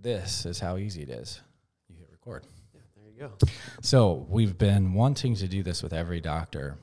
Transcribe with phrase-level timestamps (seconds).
[0.00, 1.40] this is how easy it is.
[1.88, 2.44] You hit record.
[2.74, 3.48] Yeah, there you go.
[3.82, 6.76] So we've been wanting to do this with every doctor,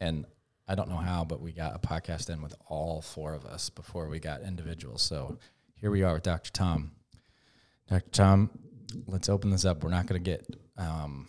[0.00, 0.26] and
[0.66, 3.70] I don't know how, but we got a podcast in with all four of us
[3.70, 5.02] before we got individuals.
[5.02, 5.38] So
[5.74, 6.50] here we are with Dr.
[6.52, 6.92] Tom.
[7.88, 8.10] Dr.
[8.10, 8.50] Tom,
[9.06, 9.82] let's open this up.
[9.82, 10.46] We're not going to get.
[10.76, 11.28] Um,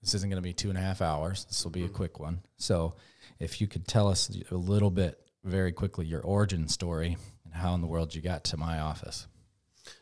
[0.00, 1.44] this isn't going to be two and a half hours.
[1.44, 2.40] This will be a quick one.
[2.56, 2.94] So,
[3.38, 7.74] if you could tell us a little bit, very quickly, your origin story and how
[7.74, 9.26] in the world you got to my office.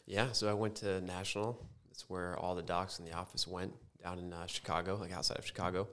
[0.07, 1.59] Yeah, so I went to National.
[1.89, 5.39] That's where all the docs in the office went down in uh, Chicago, like outside
[5.39, 5.89] of Chicago.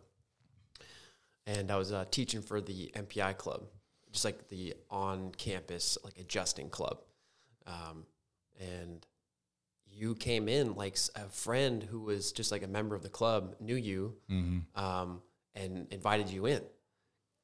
[1.46, 3.64] And I was uh, teaching for the MPI club,
[4.12, 7.00] just like the on-campus like adjusting club.
[7.66, 8.06] Um,
[8.60, 9.06] and
[9.90, 13.56] you came in like a friend who was just like a member of the club
[13.60, 14.80] knew you Mm-hmm.
[14.84, 15.22] um,
[15.56, 16.62] and invited you in.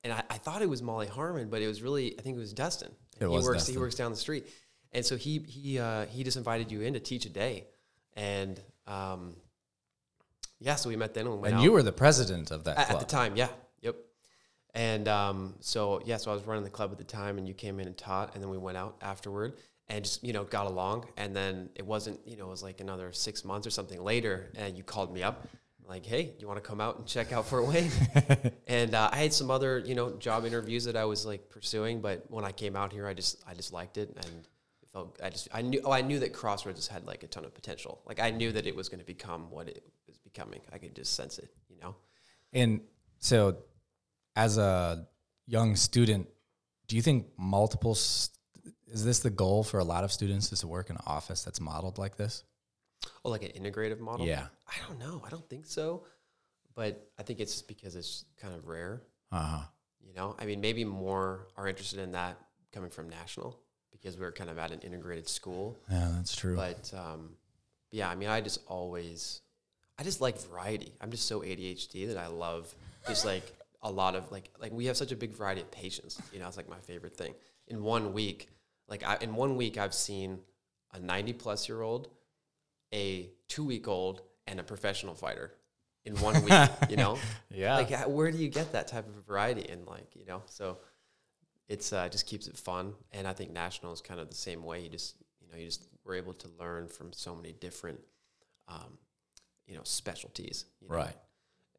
[0.04, 2.40] And I, I thought it was Molly Harmon, but it was really I think it
[2.40, 2.92] was Dustin.
[3.20, 3.76] It he was works Dustin.
[3.76, 4.48] he works down the street,
[4.94, 7.66] and so he he uh, he just invited you in to teach a day,
[8.16, 9.36] and um,
[10.60, 11.64] yeah, so we met then and went And out.
[11.64, 13.02] you were the president of that at, club.
[13.02, 13.50] at the time, yeah,
[13.82, 13.96] yep.
[14.74, 17.54] And um, so yeah, so I was running the club at the time, and you
[17.54, 19.54] came in and taught, and then we went out afterward
[19.90, 22.80] and just you know got along, and then it wasn't you know it was like
[22.80, 25.48] another six months or something later, and you called me up.
[25.86, 27.92] Like, hey, you want to come out and check out Fort Wayne?
[28.68, 32.00] and uh, I had some other, you know, job interviews that I was like pursuing,
[32.00, 34.48] but when I came out here, I just, I just liked it, and it
[34.94, 37.54] felt, I just, I knew, oh, I knew that Crossroads had like a ton of
[37.54, 38.02] potential.
[38.06, 40.62] Like, I knew that it was going to become what it was becoming.
[40.72, 41.96] I could just sense it, you know.
[42.54, 42.82] And
[43.20, 43.58] so,
[44.36, 45.08] as a
[45.48, 46.28] young student,
[46.88, 48.38] do you think multiple st-
[48.88, 51.44] is this the goal for a lot of students is to work in an office
[51.44, 52.44] that's modeled like this?
[53.26, 54.26] Oh, like an integrative model?
[54.26, 54.48] Yeah.
[54.68, 55.24] I don't know.
[55.26, 56.06] I don't think so,
[56.76, 59.02] but I think it's just because it's kind of rare.
[59.32, 59.64] Uh huh.
[60.06, 62.38] You know, I mean, maybe more are interested in that
[62.72, 63.60] coming from national
[64.04, 65.78] because we're kind of at an integrated school.
[65.90, 66.56] Yeah, that's true.
[66.56, 67.30] But um,
[67.92, 69.42] yeah, I mean, I just always,
[69.98, 70.94] I just like variety.
[71.00, 72.74] I'm just so ADHD that I love
[73.08, 73.44] just like
[73.82, 76.22] a lot of like like we have such a big variety of patients.
[76.34, 77.34] You know, it's like my favorite thing.
[77.68, 78.50] In one week,
[78.90, 80.40] like I, in one week, I've seen
[80.94, 82.10] a 90 plus year old,
[82.94, 85.54] a two week old, and a professional fighter
[86.06, 86.70] in one week.
[86.90, 87.18] you know,
[87.50, 87.78] yeah.
[87.78, 90.78] like where do you get that type of variety and like you know so
[91.70, 94.64] it's uh just keeps it fun and i think national is kind of the same
[94.64, 98.00] way you just you know you just were able to learn from so many different
[98.68, 98.98] um
[99.68, 100.96] you know specialties you know?
[100.96, 101.16] right.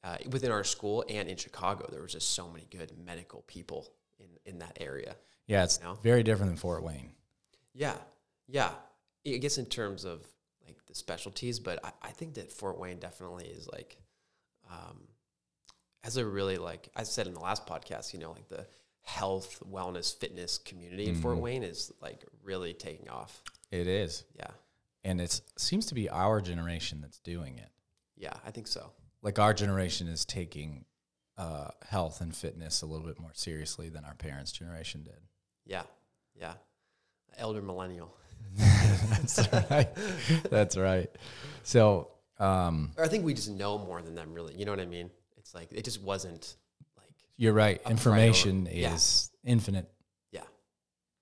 [0.03, 3.93] uh, within our school and in chicago there was just so many good medical people
[4.19, 5.15] in in that area
[5.47, 5.99] Yeah, it's know?
[6.03, 7.11] very different than Fort Wayne.
[7.75, 7.97] yeah
[8.49, 8.71] yeah
[9.27, 10.27] i guess in terms of
[10.67, 13.99] like the specialties but i, I think that fort wayne definitely is like
[14.71, 14.99] um,
[16.03, 18.67] as a really like I said in the last podcast, you know, like the
[19.05, 23.43] health, wellness, fitness community in Fort Wayne is like really taking off.
[23.71, 24.51] It is, Yeah,
[25.05, 27.69] and it seems to be our generation that's doing it.
[28.17, 28.91] yeah, I think so.
[29.23, 30.85] Like our generation is taking
[31.37, 35.21] uh, health and fitness a little bit more seriously than our parents' generation did.
[35.67, 35.83] Yeah,
[36.35, 36.55] yeah,
[37.37, 38.15] elder millennial.
[38.57, 39.89] That's right.
[40.51, 41.11] That's right.
[41.63, 44.55] So, um, I think we just know more than them, really.
[44.55, 45.11] You know what I mean?
[45.37, 46.57] It's like it just wasn't
[47.37, 47.81] you're right.
[47.89, 48.81] Information priority.
[48.83, 48.95] Yeah.
[48.95, 49.91] is infinite.
[50.33, 50.43] yeah,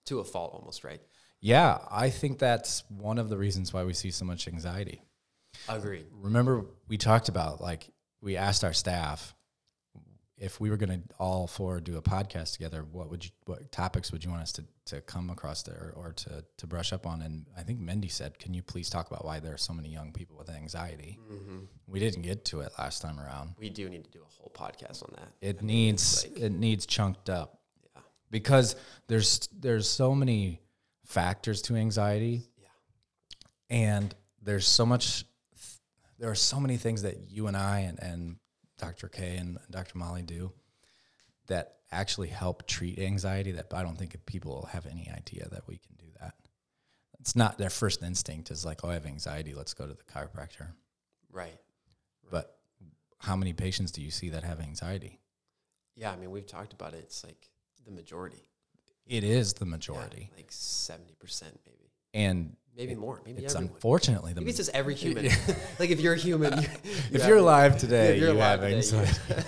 [0.07, 1.01] to a fault almost, right?
[1.41, 5.03] Yeah, I think that's one of the reasons why we see so much anxiety.
[5.69, 6.07] Agreed.
[6.13, 7.89] Remember, we talked about like
[8.21, 9.35] we asked our staff
[10.43, 13.71] if we were going to all four do a podcast together, what would you, what
[13.71, 17.07] topics would you want us to, to come across there or to, to brush up
[17.07, 17.23] on?
[17.23, 19.89] And I think Mendy said, can you please talk about why there are so many
[19.89, 21.19] young people with anxiety?
[21.29, 23.55] hmm We didn't get to it last time around.
[23.57, 25.29] We do need to do a whole podcast on that.
[25.41, 27.61] It needs like- it needs chunked up
[27.95, 28.03] Yeah.
[28.31, 28.75] because
[29.07, 30.61] there's there's so many
[31.05, 32.49] factors to anxiety.
[32.59, 32.67] Yeah.
[33.71, 35.25] And there's so much
[36.19, 38.37] there are so many things that you and I and, and
[38.83, 39.09] Dr.
[39.09, 39.97] K and Dr.
[39.97, 40.53] Molly do
[41.47, 45.77] that actually help treat anxiety that I don't think people have any idea that we
[45.77, 46.35] can do that.
[47.21, 50.03] It's not their first instinct is like, oh, I have anxiety, let's go to the
[50.03, 50.69] chiropractor.
[51.31, 51.57] Right.
[52.31, 52.57] But
[53.19, 55.21] how many patients do you see that have anxiety?
[55.95, 57.01] Yeah, I mean, we've talked about it.
[57.05, 57.51] It's like
[57.85, 58.49] the majority.
[59.07, 60.31] It is the Yeah, majority.
[60.37, 61.82] like seventy percent, maybe,
[62.15, 63.75] And maybe more, maybe it's everyone.
[63.75, 65.25] unfortunately the Maybe it's just every human.
[65.79, 68.61] like if you're a human, you, you if you're alive today, if you're you alive
[68.63, 69.07] have today,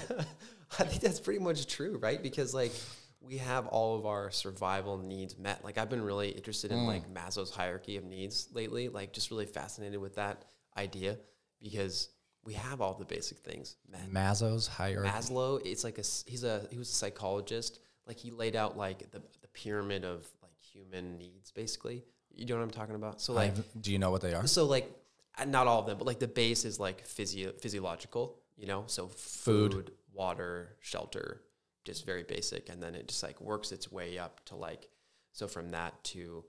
[0.08, 0.16] you-
[0.78, 2.20] I think that's pretty much true, right?
[2.22, 2.72] Because like
[3.20, 5.64] we have all of our survival needs met.
[5.64, 6.86] Like I've been really interested in Mm.
[6.86, 8.88] like Maslow's hierarchy of needs lately.
[8.88, 10.44] Like just really fascinated with that
[10.76, 11.18] idea
[11.62, 12.08] because
[12.44, 14.10] we have all the basic things met.
[14.10, 15.08] Maslow's hierarchy.
[15.10, 17.78] Maslow, it's like a he's a he was a psychologist.
[18.06, 22.04] Like he laid out like the the pyramid of like human needs, basically.
[22.36, 23.20] You know what I'm talking about?
[23.20, 24.46] So like, have- do you know what they are?
[24.46, 24.90] so like,
[25.38, 28.38] uh, not all of them, but like the base is like physio physiological.
[28.56, 29.72] You know, so Food.
[29.72, 31.40] food, water, shelter,
[31.84, 34.88] just very basic, and then it just like works its way up to like,
[35.32, 36.44] so from that to,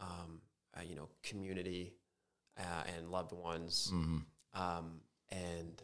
[0.00, 0.40] um,
[0.74, 1.92] uh, you know, community
[2.58, 4.22] uh, and loved ones, Mhm.
[4.54, 5.00] um,
[5.30, 5.82] and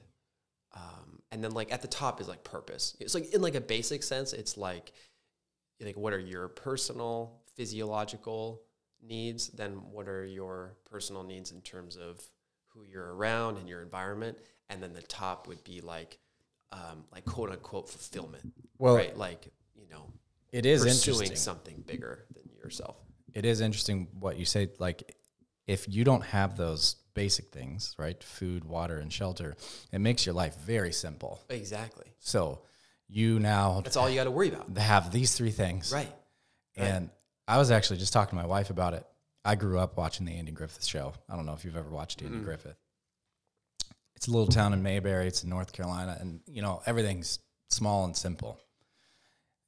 [0.75, 2.97] um, and then like at the top is like purpose.
[3.01, 4.93] It's like in like a basic sense, it's like
[5.81, 8.63] like what are your personal physiological
[9.07, 9.49] needs?
[9.49, 12.21] Then what are your personal needs in terms of
[12.69, 14.39] who you're around and your environment?
[14.69, 16.19] And then the top would be like
[16.73, 19.17] um, like quote unquote fulfillment, Well, right?
[19.17, 20.11] Like you know
[20.53, 21.37] it is pursuing interesting.
[21.37, 22.97] something bigger than yourself.
[23.35, 24.69] it is interesting what you say.
[24.79, 25.15] Like,
[25.67, 28.21] if you don't have those basic things, right?
[28.23, 29.55] Food, water, and shelter,
[29.93, 31.41] it makes your life very simple.
[31.51, 32.07] Exactly.
[32.19, 32.61] So
[33.09, 34.77] you now That's all you got to worry about.
[34.79, 35.93] have these three things.
[35.93, 36.13] Right.
[36.77, 37.11] And
[37.49, 39.07] I was actually just talking to my wife about it.
[39.45, 41.13] I grew up watching the Andy Griffith show.
[41.29, 42.45] I don't know if you've ever watched Andy mm.
[42.45, 42.77] Griffith.
[44.17, 45.27] It's a little town in Mayberry.
[45.29, 47.39] It's in North Carolina, and you know everything's
[47.69, 48.59] small and simple.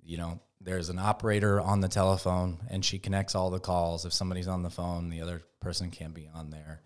[0.02, 4.04] You know, there's an operator on the telephone, and she connects all the calls.
[4.04, 6.82] If somebody's on the phone, the other person can't be on there.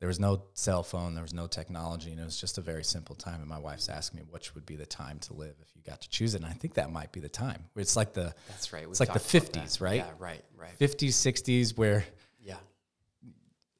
[0.00, 1.14] There was no cell phone.
[1.14, 3.40] There was no technology, and it was just a very simple time.
[3.40, 6.00] And my wife's asking me which would be the time to live if you got
[6.02, 6.42] to choose it.
[6.42, 7.64] And I think that might be the time.
[7.74, 8.86] It's like the That's right.
[8.88, 9.64] It's like the talked about that.
[9.66, 9.96] 50s, right?
[9.96, 10.10] Yeah.
[10.18, 10.44] Right.
[10.56, 10.78] Right.
[10.78, 12.04] 50s, 60s, where
[12.40, 12.58] Yeah.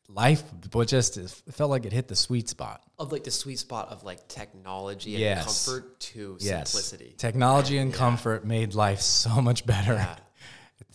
[0.08, 2.82] life but just it felt like it hit the sweet spot.
[2.98, 5.44] of like the sweet spot of like technology and Yes.
[5.44, 7.14] comfort to Yes, simplicity.
[7.18, 9.94] technology and comfort made life so much better.
[9.94, 10.16] Yeah.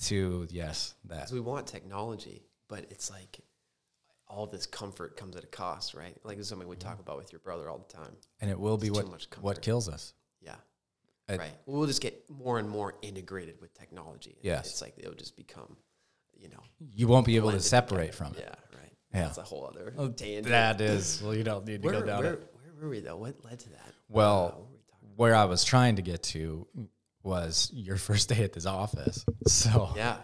[0.06, 3.40] To yes, that we want technology, but it's like
[4.34, 6.16] all this comfort comes at a cost, right?
[6.24, 8.16] Like this is something we talk about with your brother all the time.
[8.42, 10.14] and it will be It's too what what kills us.
[10.42, 10.56] Yeah.
[11.30, 11.52] I- right.
[11.66, 14.38] We'll just get more and more integrated with technology.
[14.42, 14.68] Yes.
[14.72, 15.78] It's like it'll just become,
[16.36, 16.64] you know,
[16.96, 18.32] You won't be able to separate together.
[18.32, 18.40] from it.
[18.50, 18.78] Yeah.
[18.80, 18.92] Right.
[19.14, 19.22] Yeah.
[19.26, 20.48] That's a whole other oh, tangent.
[20.48, 22.54] That is well, you don't need to where, go down where, it.
[22.54, 23.18] where were we though?
[23.18, 23.92] What led to that?
[24.10, 26.68] Well, what we talking where I was trying to get to
[27.24, 29.24] was your first day at this office.
[29.48, 30.18] So Yeah.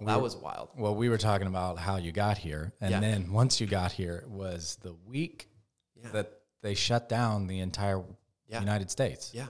[0.00, 0.68] Well, that was wild.
[0.76, 3.00] Well, we were talking about how you got here, and Yeah.
[3.00, 5.48] then once you got here was the week
[5.94, 6.10] Yeah.
[6.10, 8.04] that they shut down the entire
[8.48, 8.60] Yeah.
[8.60, 9.32] United States.
[9.34, 9.48] Yeah.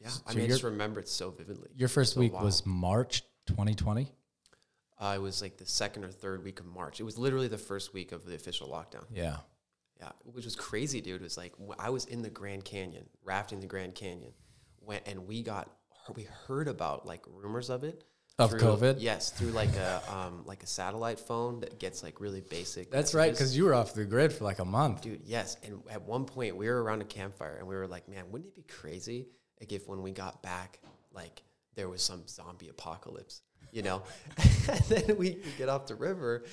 [0.00, 0.10] Yeah.
[0.26, 1.70] I mean, I just remember it so vividly.
[1.74, 2.44] Your first So week wild.
[2.44, 4.12] was March 2020.
[4.98, 7.00] Uh, it was like the second or third week of March.
[7.00, 9.04] It was literally the first week of the official lockdown.
[9.10, 9.38] Yeah.
[9.98, 11.20] Yeah, which was crazy, dude.
[11.20, 14.32] It was like I was in the Grand Canyon, rafting the Grand Canyon,
[14.80, 15.70] when, and we got
[16.14, 18.04] we heard about like rumors of it
[18.38, 18.96] Of through- COVID?
[18.98, 22.90] Yes, through like a um, like a satellite phone that gets like really basic.
[22.90, 25.02] That's right, because you were off the grid for like a month.
[25.02, 25.56] Dude, yes.
[25.64, 28.50] And at one point, we were around a campfire and we were like, man, wouldn't
[28.50, 29.28] it be crazy
[29.60, 30.80] like if when we got back,
[31.12, 31.42] like
[31.74, 33.42] there was some zombie apocalypse,
[33.72, 34.02] you know?
[34.68, 36.44] and then we could get off the river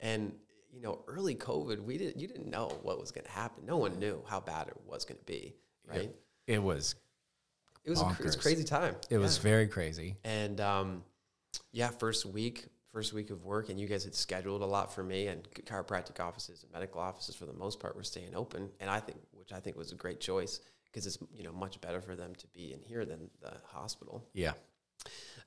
[0.00, 0.32] and,
[0.72, 3.64] you know, early COVID, we didn't, you didn't know what was going to happen.
[3.66, 5.54] No one knew how bad it was going to be,
[5.86, 6.14] right?
[6.46, 6.96] It was
[7.84, 8.96] It was, a, it was a crazy time.
[9.10, 10.16] it was very crazy.
[10.24, 11.02] And um,
[11.72, 15.02] yeah, first week, first week of work, and you guys had scheduled a lot for
[15.02, 18.90] me, and chiropractic offices and medical offices for the most part were staying open, and
[18.90, 22.00] I think, which I think was a great choice because it's you know much better
[22.00, 24.26] for them to be in here than the hospital.
[24.32, 24.52] Yeah.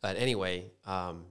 [0.02, 1.26] But anyway, um,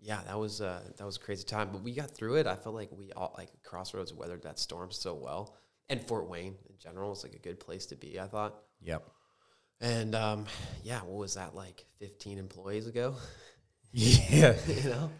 [0.00, 2.46] yeah, that was uh, that was a crazy time, but we got through it.
[2.46, 5.56] I felt like we all like Crossroads weathered that storm so well,
[5.88, 8.20] and Fort Wayne in general is like a good place to be.
[8.20, 8.54] I thought.
[8.82, 9.08] Yep.
[9.80, 10.46] And um,
[10.82, 13.14] yeah, what was that like 15 employees ago?
[13.92, 14.54] Yeah.
[14.68, 15.10] you know,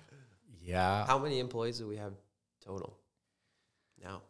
[0.61, 1.07] Yeah.
[1.07, 2.13] how many employees do we have
[2.65, 2.99] total
[4.03, 4.23] now?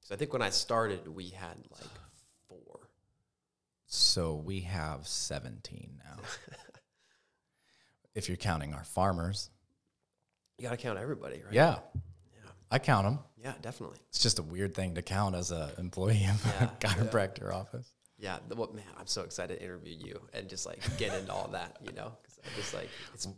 [0.00, 1.90] So I think when I started, we had like
[2.48, 2.80] four.
[3.86, 6.22] So we have 17 now.
[8.14, 9.50] if you're counting our farmers.
[10.56, 11.52] You got to count everybody, right?
[11.52, 11.78] Yeah.
[11.94, 12.50] Yeah.
[12.70, 13.18] I count them.
[13.36, 13.98] Yeah, definitely.
[14.08, 17.86] It's just a weird thing to count as an employee of Yeah, a chiropractor office.
[18.18, 18.38] Yeah.
[18.48, 21.48] The, what man, I'm so excited to interview you and just like get into all
[21.52, 23.28] that, you know, because I just like it's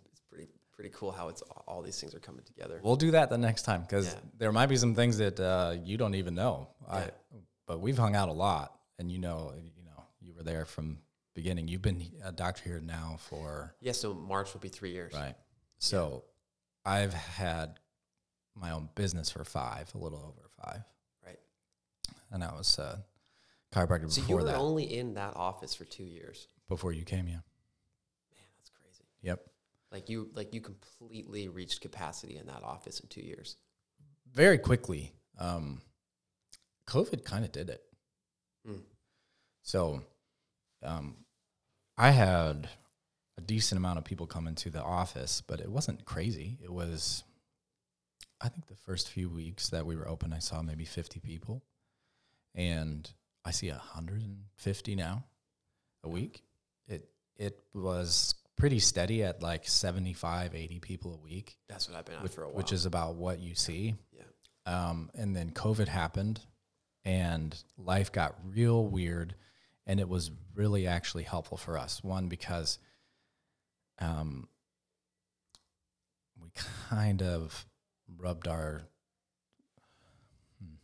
[0.81, 2.81] pretty cool how it's all, these things are coming together.
[2.83, 4.21] We'll do that the next time because Yeah.
[4.39, 6.69] there might be some things that uh, you don't even know.
[6.89, 7.11] I, Yeah.
[7.67, 11.03] but we've hung out a lot, and you know, you know, you were there from
[11.35, 11.69] beginning.
[11.69, 13.93] You've been a doctor here now for Yeah.
[13.93, 15.13] So March will be three years.
[15.13, 15.35] right.
[15.79, 16.25] So
[16.87, 17.79] I've had
[18.55, 20.83] my own business for five, a little over five,
[21.27, 21.39] Right.
[22.31, 23.01] and I was uh,
[23.71, 24.57] chiropractor So you before were that.
[24.57, 26.49] only in that office for two years.
[26.69, 27.35] before you came, yeah.
[27.35, 29.05] Man, that's crazy.
[29.21, 29.47] Yep.
[29.93, 33.57] Like you, like you completely reached capacity in that office in two years.
[34.33, 35.13] very quickly.
[35.39, 35.81] Um,
[36.87, 37.83] COVID kind of did it.
[38.69, 38.83] Mm.
[39.63, 40.03] So,
[40.85, 41.17] um,
[41.97, 42.69] I had
[43.37, 46.59] a decent amount of people come into the office, but it wasn't crazy.
[46.63, 47.25] It was
[48.41, 51.63] I think the first few weeks that we were open, I saw maybe 50 people,
[52.55, 53.11] and
[53.45, 55.25] I see 150 now
[56.03, 56.43] a week.
[56.89, 62.05] It it was pretty steady at like 75, 80 people a week, That's what I've
[62.05, 62.57] been at which, for a while.
[62.57, 63.95] which is about what you see.
[64.13, 64.23] yeah.
[64.67, 66.41] Um, and then COVID happened,
[67.05, 69.35] and life got real weird,
[69.87, 72.05] and it was really actually helpful for us.
[72.05, 72.79] One because
[73.99, 74.47] um,
[76.41, 76.51] we
[76.91, 77.67] kind of
[78.19, 78.83] rubbed our.
[80.63, 80.75] hmm.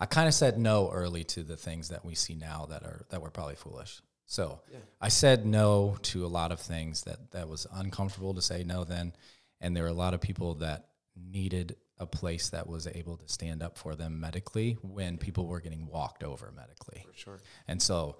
[0.00, 3.06] I kind of said no early to the things that we see now that are
[3.10, 4.02] that were probably foolish.
[4.30, 4.78] So Yeah.
[5.00, 8.84] I said no to a lot of things that that was uncomfortable to say no
[8.84, 9.12] then,
[9.60, 13.28] and there were a lot of people that needed a place that was able to
[13.28, 17.04] stand up for them medically when people were getting walked over medically.
[17.10, 17.40] For sure.
[17.66, 18.18] And so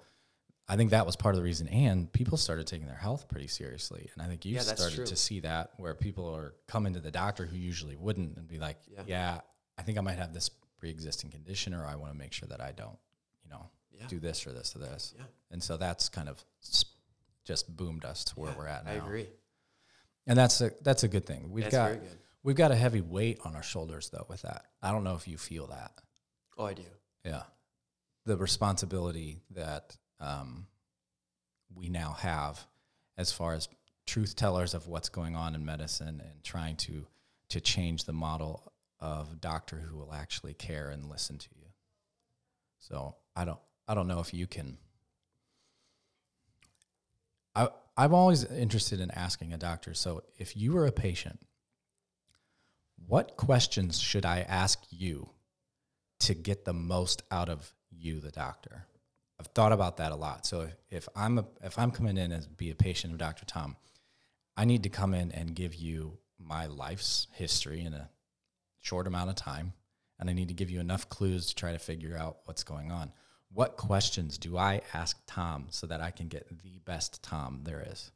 [0.67, 1.69] I think that was part of the reason.
[1.69, 4.09] And people started taking their health pretty seriously.
[4.13, 7.09] And I think you Yeah, started to see that where people are coming to the
[7.11, 9.03] doctor who usually wouldn't and be like, Yeah.
[9.07, 9.41] yeah,
[9.77, 12.49] I think I might have this pre existing condition or I want to make sure
[12.49, 12.99] that I don't,
[13.43, 13.69] you know,
[14.01, 14.07] Yeah.
[14.07, 15.13] do this or this or this.
[15.17, 15.23] Yeah.
[15.51, 16.43] And so that's kind of
[17.45, 18.91] just boomed us to where Yeah, we're at now.
[18.91, 19.27] I agree.
[20.27, 21.51] And that's a that's a good thing.
[21.51, 22.17] We've That's got very good.
[22.43, 24.65] we've got a heavy weight on our shoulders though with that.
[24.81, 25.91] I don't know if you feel that.
[26.57, 26.83] Oh, I do.
[27.25, 27.43] Yeah.
[28.25, 30.67] The responsibility that um,
[31.73, 32.59] we now have
[33.17, 33.67] as far as
[34.05, 37.07] truth tellers of what's going on in medicine and trying to
[37.49, 41.65] to change the model of doctor who will actually care and listen to you.
[42.77, 43.59] So I don't
[43.91, 44.77] I don't know if you can
[47.53, 47.67] I
[47.97, 49.93] I'm always interested in asking a doctor.
[49.93, 51.39] So if you were a patient,
[53.05, 55.31] what questions should I ask you
[56.19, 58.85] to get the most out of you, the doctor?
[59.37, 60.45] I've thought about that a lot.
[60.45, 63.45] So if, if I'm a, if I'm coming in as be a patient of Dr.
[63.45, 63.75] Tom,
[64.55, 68.09] I need to come in and give you my life's history in a
[68.79, 69.73] short amount of time,
[70.17, 72.89] and I need to give you enough clues to try to figure out what's going
[72.89, 73.11] on.
[73.53, 77.85] What questions do I ask Tom so that I can get the best Tom there
[77.91, 78.11] is?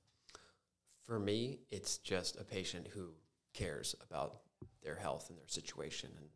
[1.05, 3.09] For me, it's just a patient who
[3.53, 4.37] cares about
[4.81, 6.27] their health and their situation, and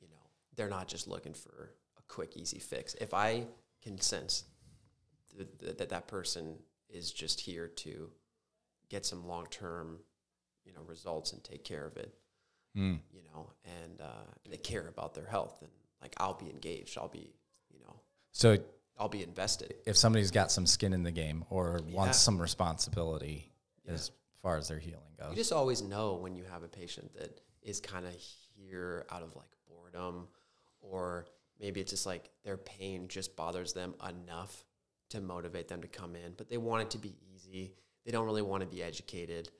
[0.00, 0.22] you know,
[0.56, 2.94] they're not just looking for a quick, easy fix.
[2.94, 3.46] If I
[3.82, 4.44] can sense
[5.36, 6.58] th- th- that that person
[6.88, 8.10] is just here to
[8.88, 9.98] get some long-term,
[10.64, 12.14] you know, results and take care of it,
[12.76, 13.00] Mm.
[13.10, 15.70] you know, and uh, they care about their health, and
[16.02, 17.32] like I'll be engaged, I'll be,
[18.32, 18.56] So
[18.98, 19.74] I'll be invested.
[19.86, 21.94] if somebody's got some skin in the game or Yeah.
[21.96, 23.52] wants some responsibility
[23.84, 23.92] Yeah.
[23.92, 24.10] as
[24.42, 25.30] far as their healing goes.
[25.30, 29.22] You just always know when you have a patient that is kind of here out
[29.22, 30.28] of like boredom,
[30.80, 31.26] or
[31.60, 34.64] maybe it's just like their pain just bothers them enough
[35.10, 37.74] to motivate them to come in, but they want it to be easy.
[38.04, 39.50] They don't really want to be educated.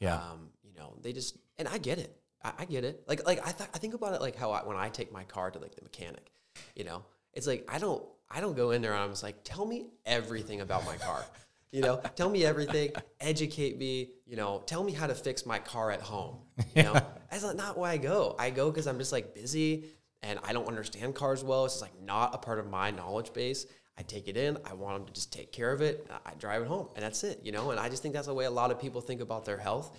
[0.00, 0.16] Yeah.
[0.16, 2.14] Um, you know, they just, and I get it.
[2.42, 3.02] I, I get it.
[3.08, 5.24] Like, like I, th- I think about it like how I, when I take my
[5.24, 6.30] car to like the mechanic,
[6.76, 9.36] you know, it's like I don't, I don't go in there and I'm just like,
[9.44, 11.24] tell me everything about my car.
[11.70, 15.58] You know, tell me everything, educate me, you know, tell me how to fix my
[15.58, 16.38] car at home.
[16.74, 16.94] You know,
[17.30, 18.34] that's not- why I go.
[18.38, 19.84] I go because I'm just like busy
[20.22, 21.66] and I don't understand cars well.
[21.66, 23.66] It's just like not a part of my knowledge base.
[23.98, 24.56] I take it in.
[24.64, 26.10] I want them to just take care of it.
[26.24, 27.40] I drive it home, and that's it.
[27.44, 29.44] You know, and I just think that's the way a lot of people think about
[29.44, 29.94] their health,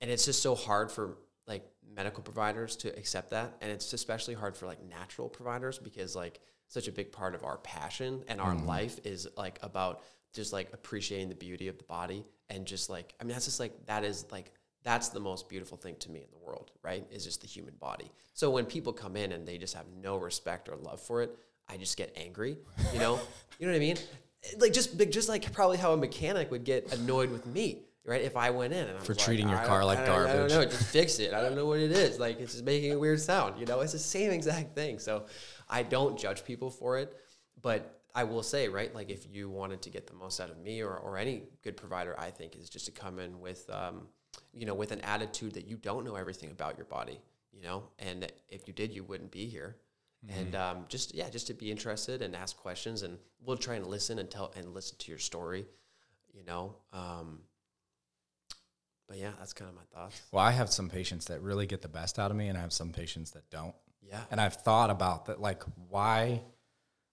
[0.00, 4.34] and it's just so hard for like medical providers to accept that, and it's especially
[4.34, 8.40] hard for like natural providers because like such a big part of our passion and
[8.40, 8.66] our mm-hmm.
[8.66, 13.12] life is like about just like appreciating the beauty of the body and just like
[13.20, 16.20] I mean that's just like that is like that's the most beautiful thing to me
[16.20, 17.04] in the world, right?
[17.10, 18.10] Is just the human body.
[18.32, 21.36] So when people come in and they just have no respect or love for it,
[21.68, 22.56] I just get angry,
[22.92, 23.20] you know?
[23.58, 23.96] you know what I mean?
[24.58, 28.22] Like just like- just like probably how a mechanic would get annoyed with me, right?
[28.22, 30.14] If I went in and I For was like, treating your car like I don't-
[30.14, 31.34] I don't garbage." know, just fix it.
[31.34, 32.18] I don't know what it is.
[32.18, 33.80] Like it's just making a weird sound, you know?
[33.80, 34.98] It's the same exact thing.
[34.98, 35.26] So
[35.70, 37.16] I don't judge people for it,
[37.62, 40.58] but I will say, right, like if you wanted to get the most out of
[40.58, 44.08] me or, or any good provider, I think is just to come in with, um,
[44.52, 47.20] you know, with an attitude that you don't know everything about your body,
[47.52, 49.76] you know, and if you did, you wouldn't be here.
[50.28, 53.86] And um, just yeah, just to be interested and ask questions, and we'll try and
[53.86, 55.64] listen and tell and listen to your story,
[56.34, 56.76] you know.
[56.92, 57.40] Um,
[59.08, 60.20] but yeah, that's kind of my thoughts.
[60.30, 62.60] Well, I have some patients that really get the best out of me, and I
[62.60, 63.74] have some patients that don't.
[64.02, 66.42] Yeah, And I've thought about that, like, why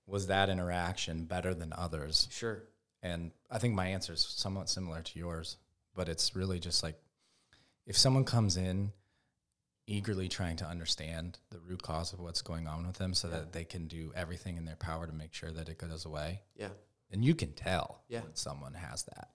[0.05, 2.27] was that interaction better than others?
[2.31, 2.63] sure.
[3.03, 5.57] And I think my answer is somewhat similar to yours,
[5.93, 6.95] but it's really just like
[7.85, 8.91] if someone comes in
[9.85, 13.53] eagerly trying to understand the root cause of what's going on with them so that
[13.53, 16.41] they can do everything in their power to make sure that it goes away.
[16.55, 16.69] Yeah,
[17.11, 18.21] And you can tell Yeah.
[18.21, 19.29] when someone has that.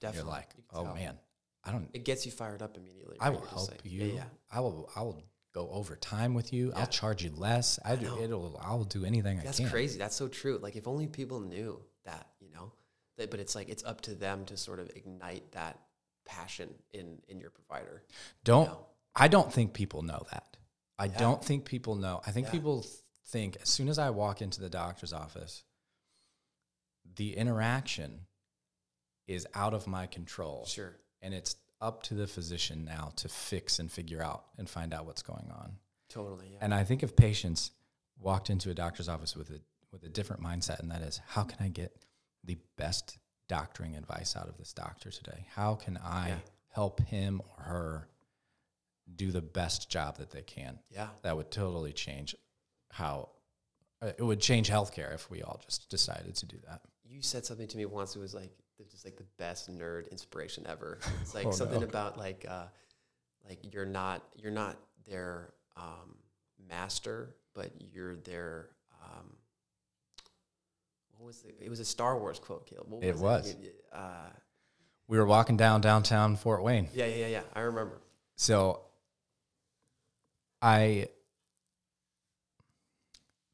[0.00, 0.28] definitely.
[0.28, 0.94] You're like, You oh tell.
[0.94, 1.18] man,
[1.64, 3.16] I don't it gets you fired up immediately.
[3.18, 4.04] I will You're help like, you.
[4.04, 4.24] Yeah, yeah.
[4.52, 5.20] I will I will
[5.56, 6.68] go over time with you.
[6.68, 6.80] Yeah.
[6.80, 7.78] I'll charge you less.
[7.84, 8.04] I, do.
[8.04, 8.20] know.
[8.20, 8.60] It'll.
[8.62, 9.64] I'll do anything That's I can.
[9.64, 9.98] That's crazy.
[9.98, 10.58] That's so true.
[10.62, 12.72] Like if only people knew that, you know.
[13.16, 15.78] That, but it's like it's up to them to sort of ignite that
[16.26, 18.02] passion in in your provider.
[18.44, 18.68] Don't.
[18.68, 18.86] know?
[19.14, 20.58] I don't think people know that.
[20.98, 21.18] I Yeah.
[21.18, 22.20] don't think people know.
[22.26, 22.52] I think Yeah.
[22.52, 22.84] people
[23.28, 25.64] think as soon as I walk into the doctor's office,
[27.16, 28.26] the interaction
[29.26, 30.66] is out of my control.
[30.66, 30.94] Sure.
[31.22, 35.06] and it's up to the physician now to fix and figure out and find out
[35.06, 35.72] what's going on.
[36.08, 36.50] Totally.
[36.52, 36.58] Yeah.
[36.62, 37.72] And I think if patients
[38.18, 39.60] walked into a doctor's office with a
[39.92, 41.92] with a different mindset, and that is, how can I get
[42.44, 43.18] the best
[43.48, 45.46] doctoring advice out of this doctor today?
[45.54, 46.38] How can I Yeah.
[46.68, 48.08] help him or her
[49.14, 50.78] do the best job that they can?
[50.90, 51.08] yeah.
[51.22, 52.34] That would totally change
[52.90, 53.30] how
[54.02, 56.82] uh, it would change healthcare if we all just decided to do that.
[57.04, 58.16] You said something to me once.
[58.16, 60.98] It was like it was just like the best nerd inspiration ever.
[61.22, 61.86] It's like Oh, something no.
[61.86, 62.66] about like uh,
[63.48, 64.76] like you're not you're not
[65.08, 66.16] their um,
[66.68, 68.70] master, but you're their
[69.02, 69.36] um,
[71.16, 71.56] what was it?
[71.60, 72.90] It was a Star Wars quote, Caleb.
[72.90, 73.54] What It was.
[73.60, 74.30] You- Uh,
[75.08, 76.88] We were walking down downtown Fort Wayne.
[76.92, 77.42] yeah, yeah, yeah, yeah.
[77.54, 78.00] I remember.
[78.36, 78.82] So
[80.60, 81.08] I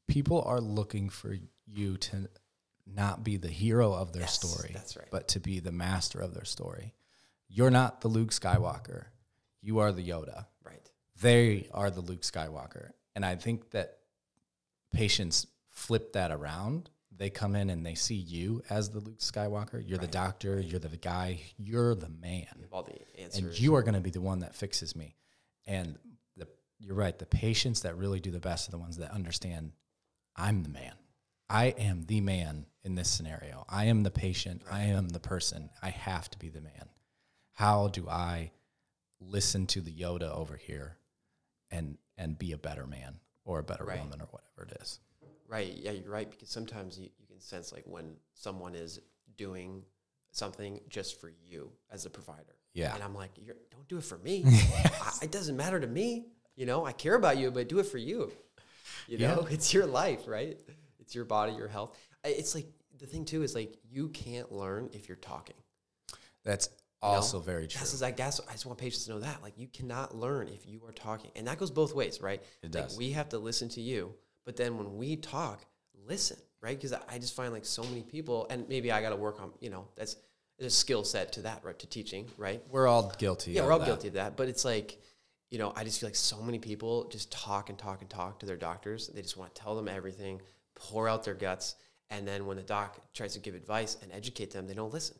[0.07, 2.27] people are looking for you to
[2.85, 5.07] not be the hero of their Yes, story, that's right.
[5.11, 6.93] but to be the master of their story.
[7.47, 9.05] You're not the Luke Skywalker.
[9.61, 10.47] You are the Yoda.
[10.65, 10.89] Right.
[11.21, 12.91] They are the Luke Skywalker.
[13.15, 13.99] And I think that
[14.91, 16.89] patients flip that around.
[17.15, 19.81] They come in and they see you as the Luke Skywalker.
[19.87, 23.43] You're the doctor, you're the guy, you're the man You all the answers.
[23.43, 25.15] and you are going to be the one that fixes me.
[25.67, 25.97] And
[26.35, 26.47] the,
[26.79, 27.17] you're right.
[27.17, 29.71] The patients that really do the best are the ones that understand
[30.35, 30.93] I'm the man.
[31.49, 33.65] I am the man in this scenario.
[33.69, 34.61] I am the patient.
[34.69, 35.69] I am the person.
[35.81, 36.89] I have to be the man.
[37.53, 38.51] How do I
[39.19, 40.97] listen to the Yoda over here
[41.71, 43.99] and and be a better man or a better Right.
[43.99, 44.99] woman or whatever it is?
[45.47, 45.73] Right.
[45.75, 46.29] Yeah, you're right.
[46.29, 48.99] Because sometimes you, you can sense like when someone is
[49.37, 49.83] doing
[50.31, 52.55] something just for you as a provider.
[52.73, 52.93] Yeah.
[52.93, 54.43] And I'm like, you're, don't do it for me.
[54.47, 56.25] I, it doesn't matter to me.
[56.55, 58.31] You know, I care about you, but do it for you.
[59.07, 60.59] You know, it's your life, right?
[60.99, 61.97] It's your body, your health.
[62.23, 62.67] It's like
[62.99, 65.55] the thing too is like you can't learn if you're talking.
[66.43, 66.69] That's
[67.01, 67.79] also very true.
[67.79, 68.39] That's like that's.
[68.47, 71.31] I just want patients to know that like you cannot learn if you are talking,
[71.35, 72.41] and that goes both ways, right?
[72.61, 72.97] It like does.
[72.97, 74.13] we have to listen to you,
[74.45, 75.65] but then when we talk,
[76.07, 76.77] listen, right?
[76.77, 79.51] Because I, just find like so many people, and maybe I got to work on,
[79.59, 80.15] you know, that's
[80.59, 81.77] a skill set to that, right?
[81.79, 82.61] To teaching, right?
[82.69, 83.51] We're all guilty.
[83.51, 83.85] Yeah, we're all that.
[83.85, 84.97] guilty of that, but it's like,
[85.51, 88.39] you know, I just feel like so many people just talk and talk and talk
[88.39, 89.09] to their doctors.
[89.09, 90.41] They just want to tell them everything,
[90.75, 91.75] pour out their guts,
[92.13, 95.17] and then when the doc tries to give advice and educate them, they don't listen.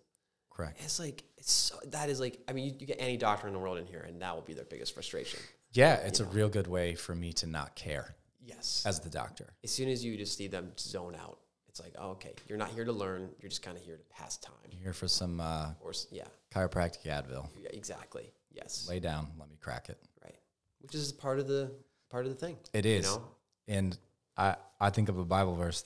[0.49, 0.79] Correct.
[0.83, 3.53] It's like it's so, that is like I mean you, you get any doctor in
[3.53, 5.39] the world in here and that will be their biggest frustration.
[5.73, 8.83] Yeah, it's a real good way for me to not care Yes.
[8.85, 9.47] as the doctor.
[9.63, 12.69] As soon as you just see them zone out, it's like oh, okay, you're not
[12.69, 13.29] here to learn.
[13.41, 14.53] You're just kind of here to pass time.
[14.69, 17.49] Here for some uh, Or yeah, chiropractic Advil.
[17.59, 18.31] yeah, exactly.
[18.51, 18.85] Yes.
[18.87, 19.97] Lay down, let me crack it.
[20.23, 20.35] Right.
[20.81, 21.71] Which is part of the
[22.11, 22.57] part of the thing.
[22.73, 23.05] It is.
[23.07, 23.23] You know.
[23.67, 23.97] And
[24.37, 25.85] I, I think of a Bible verse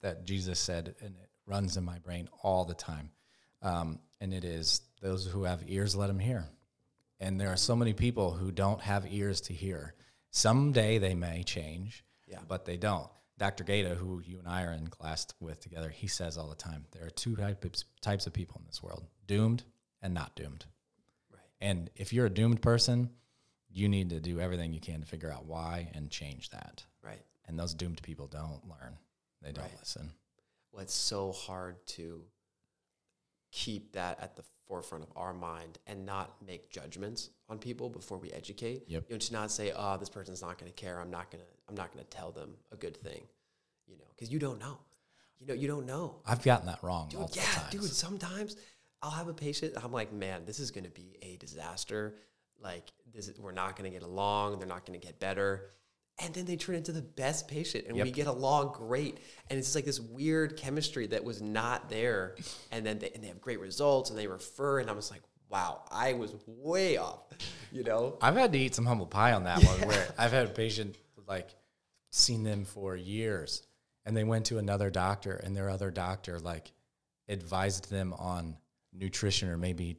[0.00, 3.10] that Jesus said, and it runs in my brain all the time.
[3.62, 6.46] Um, and it is, those who have ears, let them hear.
[7.20, 9.94] And there are so many people who don't have ears to hear.
[10.30, 12.40] Someday they may change, Yeah.
[12.46, 13.08] but they don't.
[13.38, 13.64] Dr.
[13.64, 16.86] Gata, who you and I are in class with together, he says all the time
[16.92, 19.64] there are two types, types of people in this world doomed
[20.02, 20.64] and not doomed.
[21.32, 21.40] Right.
[21.60, 23.10] And if you're a doomed person,
[23.70, 26.84] you need to do everything you can to figure out why and change that.
[27.02, 27.24] Right.
[27.46, 28.98] And those doomed people don't learn.
[29.44, 29.78] They don't Right.
[29.78, 30.12] listen.
[30.72, 32.24] Well, it's so hard to
[33.52, 38.18] keep that at the forefront of our mind and not make judgments on people before
[38.18, 38.84] we educate.
[38.88, 39.04] Yep.
[39.08, 40.98] You know, to not say, "Oh, this person's not going to care.
[41.00, 41.50] I'm not going to.
[41.68, 43.28] I'm not going to tell them a good thing."
[43.86, 44.78] You know, because you don't know.
[45.38, 46.16] You know, you don't know.
[46.26, 47.70] I've gotten that wrong Dude, yeah, times.
[47.70, 47.84] dude.
[47.84, 48.56] Sometimes
[49.02, 49.74] I'll have a patient.
[49.82, 52.14] I'm like, man, this is going to be a disaster.
[52.62, 54.58] Like, this is, we're not going to get along.
[54.58, 55.72] They're not going to get better.
[56.20, 59.18] And then they turn into the best patient, and we get along great.
[59.50, 62.36] And it's just like this weird chemistry that was not there.
[62.70, 64.78] And then they, and they have great results, and they refer.
[64.78, 67.24] And I'm just like, wow, I was way off.
[67.72, 68.16] You know?
[68.22, 70.96] I've had to eat some humble pie on that one where I've had a patient
[71.26, 71.54] like
[72.10, 73.62] seen them for years
[74.04, 76.72] and they went to another doctor and their other doctor like
[77.28, 78.56] advised them on
[78.92, 79.96] nutrition or maybe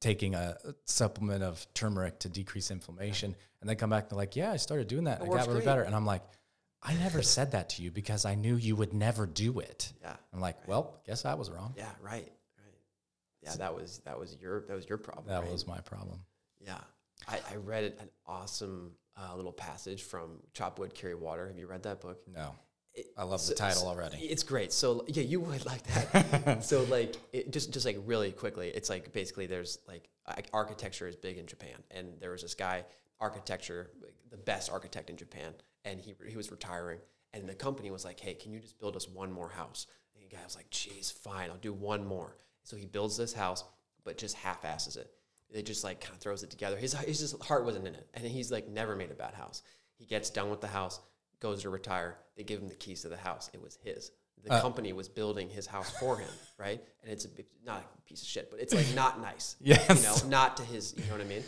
[0.00, 4.36] taking a supplement of turmeric to decrease inflammation and they come back and they're like,
[4.36, 5.20] Yeah, I started doing that.
[5.20, 5.66] and I got really great.
[5.66, 5.82] better.
[5.82, 6.22] And I'm like,
[6.82, 9.92] I never said that to you because I knew you would never do it.
[10.00, 10.16] Yeah.
[10.32, 11.74] I'm like, well, guess I was wrong.
[11.76, 11.90] Yeah.
[12.00, 12.32] Right.
[12.56, 12.74] Right.
[13.42, 13.54] Yeah.
[13.56, 15.26] That was that was your that was your problem.
[15.28, 15.52] That right?
[15.52, 16.20] was my problem.
[16.64, 16.78] Yeah.
[17.28, 21.46] I, I read an awesome uh, little passage from Chop Wood, Carry Water.
[21.48, 22.22] Have you read that book?
[22.34, 22.54] No.
[22.94, 24.18] It- I love so- the title so- already.
[24.18, 24.72] It's great.
[24.72, 26.64] So yeah, you would like that.
[26.70, 30.08] so like, it, just just like really quickly, it's like basically there's like
[30.52, 32.84] architecture is big in Japan, and there was this guy,
[33.20, 35.52] architecture, like, the best architect in Japan,
[35.84, 36.98] and he he was retiring,
[37.32, 39.86] and the company was like, hey, can you just build us one more house?
[40.14, 42.36] And the guy was like, geez, fine, I'll do one more.
[42.62, 43.64] So he builds this house,
[44.04, 45.10] but just half-asses it.
[45.52, 46.76] It just like kind of throws it together.
[46.76, 49.62] His his heart wasn't in it, and he's like never made a bad house.
[49.98, 51.00] He gets done with the house,
[51.40, 52.16] goes to retire.
[52.36, 53.50] They give him the keys to the house.
[53.52, 54.12] It was his.
[54.44, 54.60] The Uh.
[54.62, 56.82] company was building his house for him, right?
[57.02, 57.28] And it's a,
[57.64, 59.56] not a piece of shit, but it's like not nice.
[59.60, 59.88] Yes.
[59.88, 61.42] You know, not to his, you know what I mean?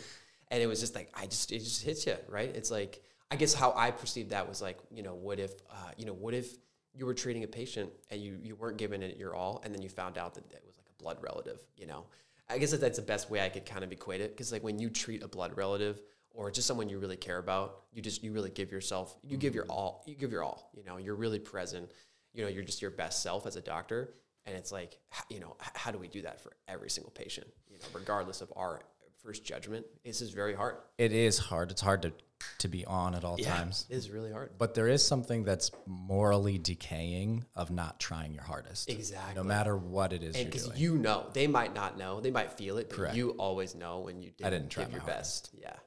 [0.49, 2.49] And it was just like, I just, it just hits you, right?
[2.55, 3.01] It's like,
[3.31, 6.13] I guess how I perceived that was like, you know, what if, uh, you know,
[6.13, 6.55] what if
[6.93, 9.81] you were treating a patient and you, you weren't giving it your all and then
[9.81, 12.05] you found out that it was like a blood relative, you know?
[12.47, 14.37] I guess that that's the best way I could kind of equate it.
[14.37, 15.99] Cause like when you treat a blood relative
[16.33, 19.55] or just someone you really care about, you just, you really give yourself, you give
[19.55, 19.71] your mm-hmm.
[19.71, 21.91] all, you give your all, you know, you're really present.
[22.33, 24.15] You know, you're just your best self as a doctor.
[24.45, 24.97] And it's like,
[25.29, 27.47] you know, how do we do that for every single patient?
[27.69, 28.81] You know, regardless of our
[29.23, 30.75] first judgment, this is very hard.
[30.97, 31.71] It is hard.
[31.71, 32.13] It's hard to
[32.59, 33.85] to be on at all times.
[33.89, 34.51] it is really hard.
[34.57, 38.89] But there is something that's morally decaying of not trying your hardest.
[38.89, 39.35] Exactly.
[39.35, 42.77] No matter what it is because you know, they might not know, they might feel
[42.77, 43.15] it, but Correct.
[43.15, 45.51] you always know when you didn't, didn't try give my your best.
[45.53, 45.77] Yeah, yeah.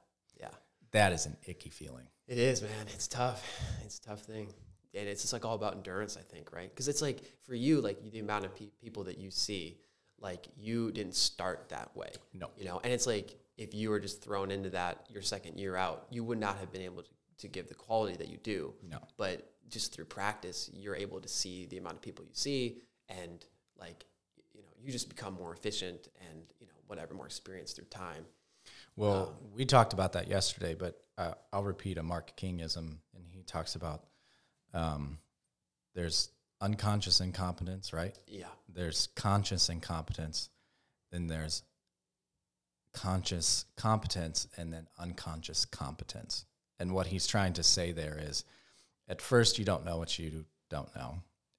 [0.96, 2.06] That is an icky feeling.
[2.26, 2.86] It is, man.
[2.94, 3.46] It's tough.
[3.84, 4.48] It's a tough thing.
[4.94, 6.70] And it's just like all about endurance, I think, right?
[6.70, 9.78] Because it's like for you, like the amount of pe- people that you see,
[10.20, 12.10] like you didn't start that way.
[12.32, 12.50] No.
[12.56, 15.76] You know, and it's like if you were just thrown into that your second year
[15.76, 18.72] out, you would not have been able to, to give the quality that you do.
[18.88, 18.98] No.
[19.18, 22.78] But just through practice, you're able to see the amount of people you see
[23.08, 23.44] and
[23.78, 24.06] like,
[24.54, 28.24] you know, you just become more efficient and, you know, whatever, more experience through time.
[28.96, 33.42] Well, we talked about that yesterday, but uh, I'll repeat a Mark Kingism, and he
[33.42, 34.04] talks about
[34.72, 35.18] um,
[35.94, 36.30] there's
[36.60, 38.18] unconscious incompetence, right?
[38.26, 38.46] Yeah.
[38.72, 40.48] There's conscious incompetence,
[41.12, 41.62] then there's
[42.94, 46.46] conscious competence, and then unconscious competence.
[46.78, 48.44] And what he's trying to say there is
[49.08, 51.16] at first you don't know what you don't know.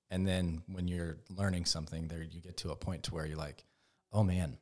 [0.09, 3.37] And then when you're learning something, there you get to a point to where you're
[3.37, 3.63] like,
[4.11, 4.57] oh man,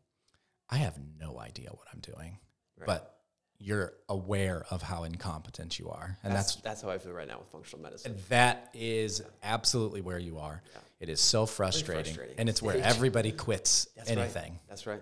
[0.69, 2.39] I have no idea what I'm doing.
[2.77, 2.87] Right.
[2.87, 3.15] But
[3.57, 6.17] you're aware of how incompetent you are.
[6.23, 8.15] And That's, that's that's how I feel right now with functional medicine.
[8.29, 10.61] that is absolutely where you are.
[10.73, 10.79] Yeah.
[10.99, 12.03] It is so frustrating.
[12.03, 12.35] frustrating.
[12.37, 14.51] And it's where everybody quits That's anything.
[14.51, 14.61] Right.
[14.69, 15.01] That's right.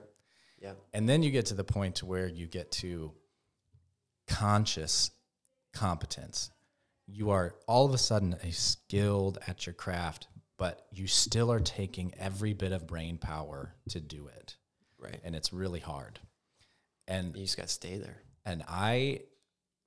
[0.61, 0.73] Yeah.
[0.93, 3.11] And then you get to the point where you get to
[4.27, 5.11] conscious
[5.73, 6.51] competence.
[7.05, 11.59] You are all of a sudden a skilled at your craft, but you still are
[11.59, 14.55] taking every bit of brain power to do it.
[14.97, 15.19] Right.
[15.23, 16.19] And it's really hard.
[17.07, 18.17] And You just got to stay there.
[18.45, 19.21] and I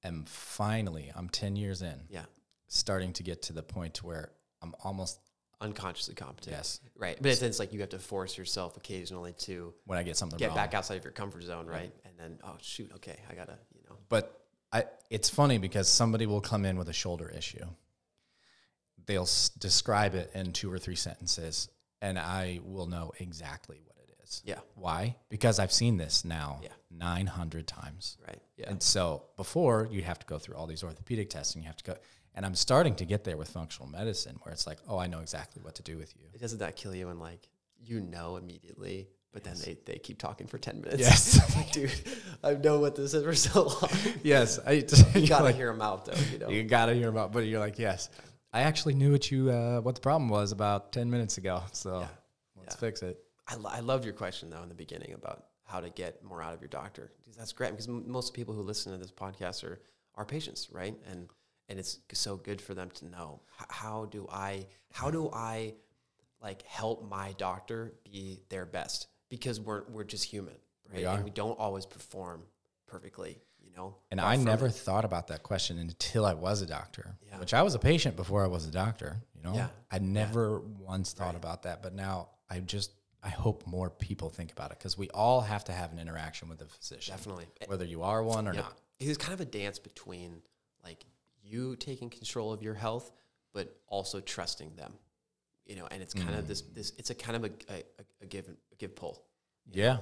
[0.05, 2.25] am finally, I'm 10 years in, Yeah.
[2.69, 5.19] starting to get to the point where I'm almost
[5.61, 6.55] Unconsciously competent.
[6.55, 7.17] yes, Right.
[7.21, 10.39] But it's, it's like you have to force yourself occasionally to when I get something
[10.39, 10.57] get wrong.
[10.57, 11.91] back outside of your comfort zone, right?
[12.05, 13.97] And then, oh, shoot, okay, I got to, you know.
[14.11, 14.39] But
[14.71, 17.65] I, it's funny because somebody will come in with a shoulder issue.
[19.07, 21.69] They'll s- describe it in two or three sentences,
[22.03, 23.81] and I will know exactly
[24.27, 24.43] is.
[24.45, 24.59] Yeah.
[24.75, 25.17] Why?
[25.29, 26.71] Because I've seen this now Yeah.
[26.91, 28.17] 900 times.
[28.27, 28.41] Right.
[28.57, 28.71] Yeah.
[28.71, 31.77] And so before you have to go through all these orthopedic tests and you have
[31.79, 31.97] to go,
[32.35, 35.21] and I'm starting to get there with functional medicine where it's like, oh, I know
[35.21, 36.27] exactly what to do with you.
[36.35, 40.19] it doesn't that kill you when, like, you know immediately, but then they, they keep
[40.19, 41.01] talking for 10 minutes?
[41.01, 41.57] Yes.
[41.57, 41.93] Like, dude,
[42.45, 43.91] I've known what this is for so long.
[44.23, 44.59] yes.
[44.67, 44.73] I,
[45.15, 46.49] you got to hear them out, though, you know?
[46.49, 48.11] You gotta hear about, but you're like, yes,
[48.53, 51.63] I actually knew what you uh, what the problem was about ten minutes ago.
[51.73, 52.07] So Yeah.
[52.57, 52.81] let's Yeah.
[52.81, 53.23] fix it.
[53.49, 56.43] I, lo- I loved your question though in the beginning about how to get more
[56.43, 57.13] out of your doctor.
[57.19, 59.81] Because that's great because m- most people who listen to this podcast are
[60.15, 60.95] are patients, right?
[61.11, 61.29] And
[61.69, 65.75] and it's so good for them to know h- how do I how do I
[66.43, 70.55] like help my doctor be their best because we're we're just human,
[70.93, 71.05] right?
[71.05, 71.15] are.
[71.17, 72.43] And we don't always perform
[72.87, 73.97] perfectly, you know.
[74.11, 74.73] And I never it.
[74.75, 77.39] thought about that question until I was a doctor, Yeah.
[77.41, 79.17] which I was a patient before I was a doctor.
[79.35, 79.69] You know, Yeah.
[79.91, 81.37] I never once thought Right.
[81.37, 85.11] about that, but now I just I hope more people think about it because we
[85.11, 87.47] all have to have an interaction with the physician, definitely.
[87.67, 88.65] whether you are one or Yep.
[88.65, 88.79] not.
[89.01, 90.43] It was kind of a dance between
[90.85, 91.05] like
[91.43, 93.13] you taking control of your health,
[93.53, 94.93] but also trusting them.
[95.67, 97.83] You know, and it's kind of this this it's a kind of a, a,
[98.23, 99.25] a give a give pull
[99.73, 99.99] Yeah,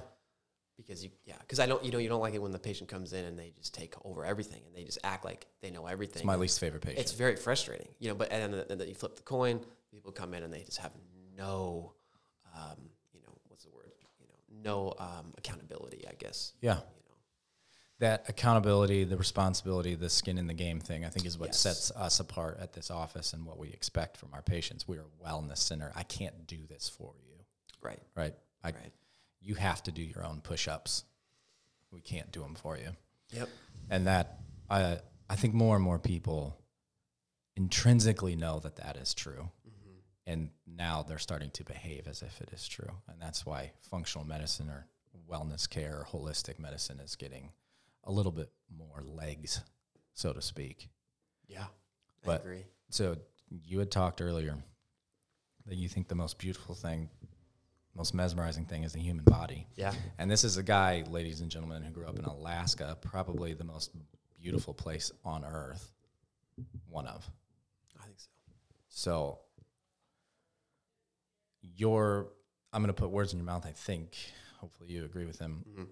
[0.77, 2.87] because you yeah because I don't you know you don't like it when the patient
[2.87, 5.87] comes in and they just take over everything and they just act like they know
[5.87, 6.19] everything.
[6.19, 6.99] it's my least favorite patient.
[6.99, 8.15] It's very frustrating, you know.
[8.15, 9.59] But and then, and then you flip the coin,
[9.91, 10.91] people come in and they just have
[11.35, 11.93] no,
[12.55, 12.77] um,
[13.11, 13.91] you know, what's the word?
[14.19, 16.05] You know, no um, accountability.
[16.09, 16.51] I guess.
[16.61, 17.15] yeah, You know,
[17.99, 21.59] that accountability, the responsibility, the skin in the game thing, I think is what Yes.
[21.59, 24.87] sets us apart at this office and what we expect from our patients.
[24.87, 25.91] We are a wellness center.
[25.95, 27.35] I can't do this for you,
[27.81, 27.99] Right.
[28.15, 28.33] right?
[28.63, 28.93] I, Right.
[29.39, 31.03] You have to do your own push-ups.
[31.91, 32.95] We can't do them for you,
[33.31, 33.47] Yep.
[33.89, 34.99] and that I
[35.29, 36.57] I think more and more people
[37.55, 39.49] intrinsically know that that is true,
[40.25, 44.25] and now they're starting to behave as if it is true, and that's why functional
[44.25, 44.87] medicine or
[45.29, 47.51] wellness care or holistic medicine is getting
[48.03, 49.61] a little bit more legs,
[50.13, 50.89] so to speak.
[51.47, 51.65] Yeah.
[52.27, 52.65] I agree.
[52.89, 53.17] So
[53.49, 54.55] you had talked earlier
[55.65, 57.09] that you think the most beautiful thing,
[57.95, 59.67] most mesmerizing thing is the human body.
[59.75, 59.93] Yeah.
[60.17, 63.63] And this is a guy, ladies and gentlemen, who grew up in Alaska, probably the
[63.63, 63.91] most
[64.39, 65.91] beautiful place on earth.
[66.89, 67.29] One of.
[67.99, 68.29] I think so.
[68.89, 69.39] So
[71.75, 72.31] your
[72.73, 74.17] I'm going to put words in your mouth, I think.
[74.59, 75.63] Hopefully you agree with him.
[75.77, 75.87] Mhm.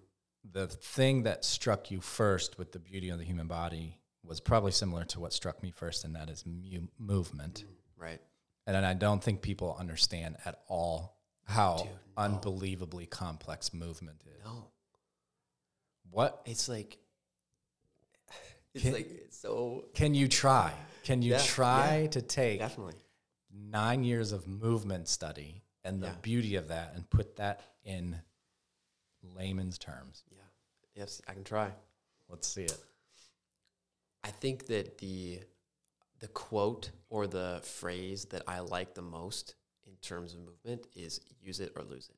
[0.51, 4.71] The thing that struck you first with the beauty of the human body was probably
[4.73, 7.63] similar to what struck me first, and that is mu- movement.
[7.95, 8.19] Right.
[8.67, 12.23] And I don't think people understand at all how Dude, no.
[12.23, 14.43] unbelievably complex movement is.
[14.43, 14.69] No.
[16.09, 16.97] What It's like
[18.73, 20.73] it's Can- like it's so can you try?
[21.03, 22.07] Can you Yeah, try yeah.
[22.09, 22.95] to take definitely.
[23.53, 26.15] nine years of movement study and the Yeah.
[26.21, 28.21] beauty of that and put that in
[29.35, 30.23] layman's terms?
[30.31, 30.37] Yeah.
[30.95, 31.73] Yes, I can try.
[32.29, 32.77] Let's see it.
[34.23, 35.41] I think that the
[36.19, 41.19] the quote or the phrase that I like the most in terms of movement is
[41.41, 42.15] use it or lose it.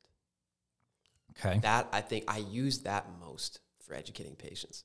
[1.32, 1.60] Okay.
[1.60, 4.84] That I think I use that most for educating patients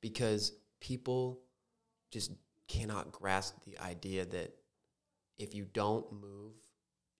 [0.00, 1.40] because people
[2.10, 2.32] just
[2.68, 4.54] cannot grasp the idea that
[5.38, 6.52] if you don't move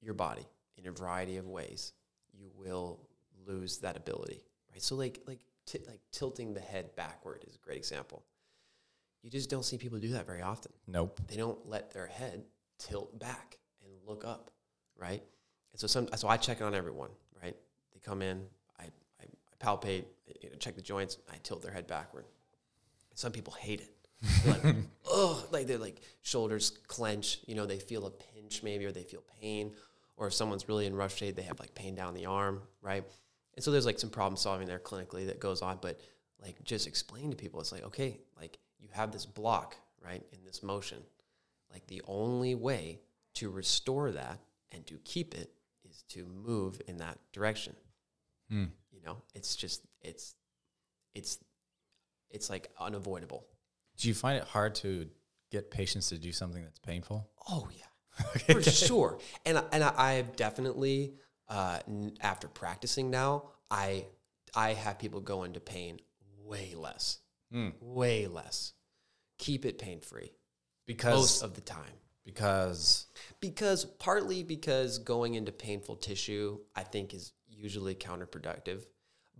[0.00, 0.46] your body
[0.78, 1.92] in a variety of ways,
[2.32, 3.00] you will
[3.46, 4.42] lose that ability.
[4.72, 4.82] Right?
[4.82, 8.24] So like like ti like tilting the head backward is a great example.
[9.22, 11.20] You just don't see people do that very often Nope.
[11.26, 12.44] they don't let their head
[12.78, 14.50] tilt back and look up,
[14.96, 15.22] right?
[15.72, 17.10] And so some, so I check on everyone,
[17.42, 17.56] right?
[17.92, 18.44] They come in,
[18.78, 20.04] I, I, I palpate,
[20.40, 22.26] you know, check the joints, I tilt their head backward.
[23.14, 23.94] Some people hate it.
[24.46, 28.92] Like, oh, like they're like shoulders clench, you know, they feel a pinch maybe, or
[28.92, 29.72] they feel pain,
[30.18, 33.04] or if someone's really in rough shade, they have like pain down the arm, right?
[33.54, 36.00] And so there's like some problem solving there clinically that goes on, but
[36.42, 40.44] like just explain to people, it's like, okay, like you have this block, right, in
[40.44, 40.98] this motion.
[41.72, 43.00] Like the only way
[43.34, 44.38] to restore that
[44.72, 45.50] and to keep it
[45.88, 47.74] is to move in that direction.
[48.50, 48.66] Hmm.
[48.92, 50.34] You know, it's just it's
[51.14, 51.38] it's
[52.30, 53.46] it's like unavoidable.
[53.96, 55.08] Do you find it hard to
[55.50, 57.28] get patients to do something that's painful?
[57.48, 57.84] Oh yeah,
[58.46, 59.18] for sure.
[59.44, 61.14] And I- and I, I've definitely
[61.48, 64.06] uh, n- after practicing now, I
[64.54, 65.98] I have people go into pain
[66.44, 67.18] way less,
[67.52, 67.70] Hmm.
[67.80, 68.72] way less.
[69.38, 70.32] Keep it pain free
[70.86, 71.92] Because most of the time.
[72.24, 73.06] because
[73.40, 78.84] Because partly because going into painful tissue, I think is usually counterproductive,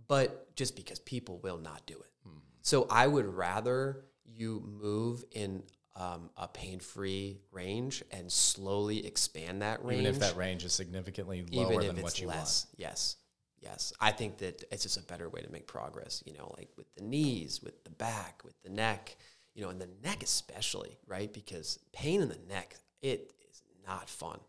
[0.07, 2.11] but just because people will not do it.
[2.23, 2.37] Hmm.
[2.61, 5.63] So I would rather you move in
[5.99, 11.45] um, a pain-free range and slowly expand that range, even if that range is significantly
[11.51, 12.67] lower even if than it's what you less.
[12.77, 13.17] Yes,
[13.61, 13.93] yes.
[13.99, 16.23] I think that it's just a better way to make progress.
[16.25, 19.15] You know, like with the knees, with the back, with the neck.
[19.55, 21.33] You know, and the neck especially, right?
[21.33, 24.39] Because pain in the neck, it is not fun.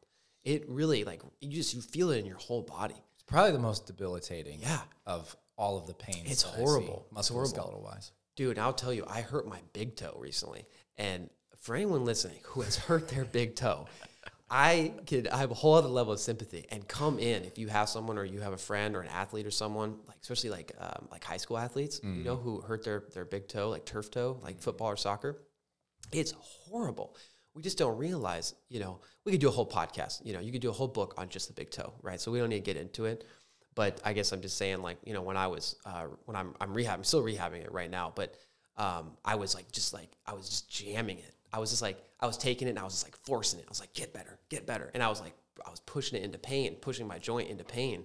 [0.44, 2.94] It really like you just you feel it in your whole body.
[3.14, 4.82] It's probably the most debilitating Yeah.
[5.06, 6.22] of all of the pain.
[6.26, 7.08] It's horrible.
[7.16, 7.50] It's horrible.
[7.52, 8.12] Musculoskeletal wise.
[8.36, 10.64] Dude, I'll tell you, I hurt my big toe recently.
[10.96, 11.28] And
[11.60, 13.86] for anyone listening who has hurt their big toe,
[14.50, 17.68] I could I have a whole other level of sympathy and come in if you
[17.68, 20.72] have someone or you have a friend or an athlete or someone like especially like
[20.80, 24.10] um, like high school athletes, you know, who hurt their their big toe, like turf
[24.10, 25.42] toe, like football or soccer.
[26.12, 27.16] It's horrible.
[27.54, 30.50] We just don't realize, you know, we could do a whole podcast, you know, you
[30.52, 32.20] could do a whole book on just the big toe, right?
[32.20, 33.24] So we don't need to get into it.
[33.74, 36.54] But I guess I'm just saying, like, you know, when I was, uh, when I'm,
[36.60, 38.34] I'm rehabbing, I'm still rehabbing it right now, but
[38.76, 41.34] um, I was like, just like, I was just jamming it.
[41.52, 43.64] I was just like, I was taking it and I was just like forcing it.
[43.66, 44.90] I was like, get better, get better.
[44.94, 45.34] And I was like,
[45.66, 48.04] I was pushing it into pain, pushing my joint into pain.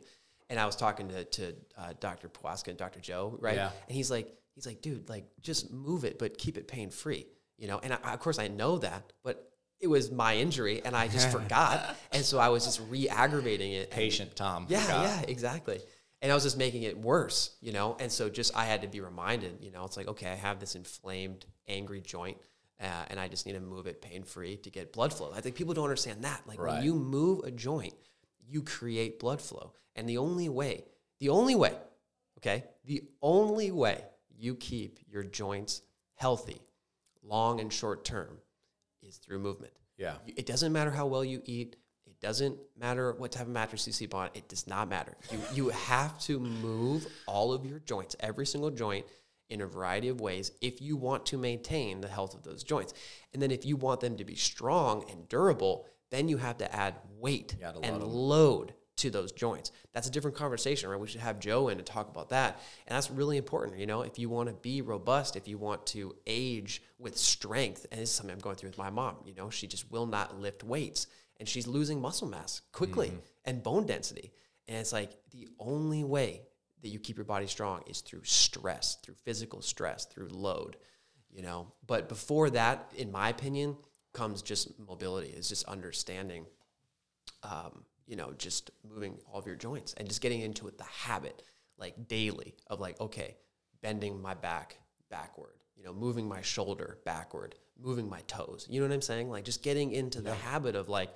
[0.49, 2.29] And I was talking to, to uh, Dr.
[2.29, 2.99] Pwaska and Dr.
[2.99, 3.55] Joe, right?
[3.55, 3.69] Yeah.
[3.88, 7.25] And he's like, he's like, dude, like just move it, but keep it pain free,
[7.58, 7.79] you know?
[7.81, 11.31] And I, of course I know that, but it was my injury and I just
[11.38, 11.95] forgot.
[12.12, 13.89] And so I was just re-aggravating it.
[13.89, 14.65] and- Patient Tom.
[14.69, 15.03] yeah, forgot.
[15.05, 15.79] yeah, exactly.
[16.21, 17.97] And I was just making it worse, you know?
[17.99, 20.60] And so just I had to be reminded, you know, it's like, okay, I have
[20.60, 22.38] this inflamed, angry joint.
[22.81, 25.31] Uh, and I just need to move it pain free to get blood flow.
[25.33, 26.41] I think people don't understand that.
[26.45, 26.73] Like Right.
[26.75, 27.93] when you move a joint,
[28.47, 29.71] you create blood flow.
[29.95, 30.83] And the only way,
[31.19, 31.73] the only way,
[32.39, 34.03] okay, the only way
[34.38, 35.81] you keep your joints
[36.15, 36.61] healthy,
[37.23, 38.39] long and short term,
[39.01, 39.71] is through movement.
[39.97, 40.15] Yeah.
[40.27, 41.77] It doesn't matter how well you eat.
[42.05, 44.29] It doesn't matter what type of mattress you sleep on.
[44.33, 45.15] It does not matter.
[45.31, 49.05] You you have to move all of your joints, every single joint,
[49.49, 52.93] in a variety of ways if you want to maintain the health of those joints.
[53.34, 56.75] And then if you want them to be strong and durable, then you have to
[56.75, 59.71] add weight and load to those joints.
[59.93, 60.99] That's a different conversation, right?
[60.99, 62.62] We should have Joe in to talk about that.
[62.88, 63.77] And that's really important.
[63.77, 67.86] You know, if you want to be robust, if you want to age with strength,
[67.91, 70.05] and this is something I'm going through with my mom, you know, she just will
[70.05, 71.08] not lift weights
[71.39, 73.12] and she's losing muscle mass quickly
[73.43, 74.31] and bone density.
[74.67, 76.43] And it's like the only way
[76.85, 80.77] that you keep your body strong is through stress, through physical stress, through load,
[81.31, 81.73] you know.
[81.87, 83.75] But before that, in my opinion,
[84.13, 86.45] comes just mobility, is just understanding
[87.43, 90.83] um, you know, just moving all of your joints and just getting into it, the
[90.83, 91.43] habit,
[91.77, 93.35] like daily of like, okay,
[93.81, 94.77] bending my back
[95.09, 98.67] backward, you know, moving my shoulder backward, moving my toes.
[98.69, 99.29] You know what I'm saying?
[99.29, 101.09] Like just getting into the habit of like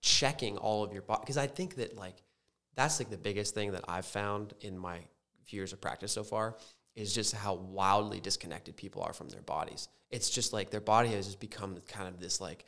[0.00, 1.20] checking all of your body.
[1.22, 2.22] Because I think that like
[2.76, 5.00] that's like the biggest thing that I've found in my
[5.44, 6.56] few years of practice so far
[6.94, 9.88] is just how wildly disconnected people are from their bodies.
[10.10, 12.64] It's just like their body has just become kind of this like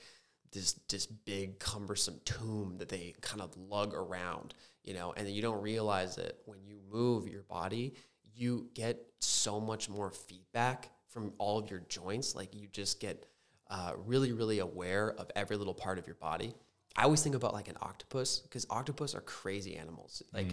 [0.53, 5.43] this this big cumbersome tomb that they kind of lug around, you know, and you
[5.43, 7.95] don't realize that when you move your body,
[8.35, 12.35] you get so much more feedback from all of your joints.
[12.35, 13.27] Like you just get
[13.71, 16.55] uh, really, really aware of every little part of your body.
[16.97, 20.23] I always think about like an octopus because octopus are crazy animals.
[20.33, 20.47] Like,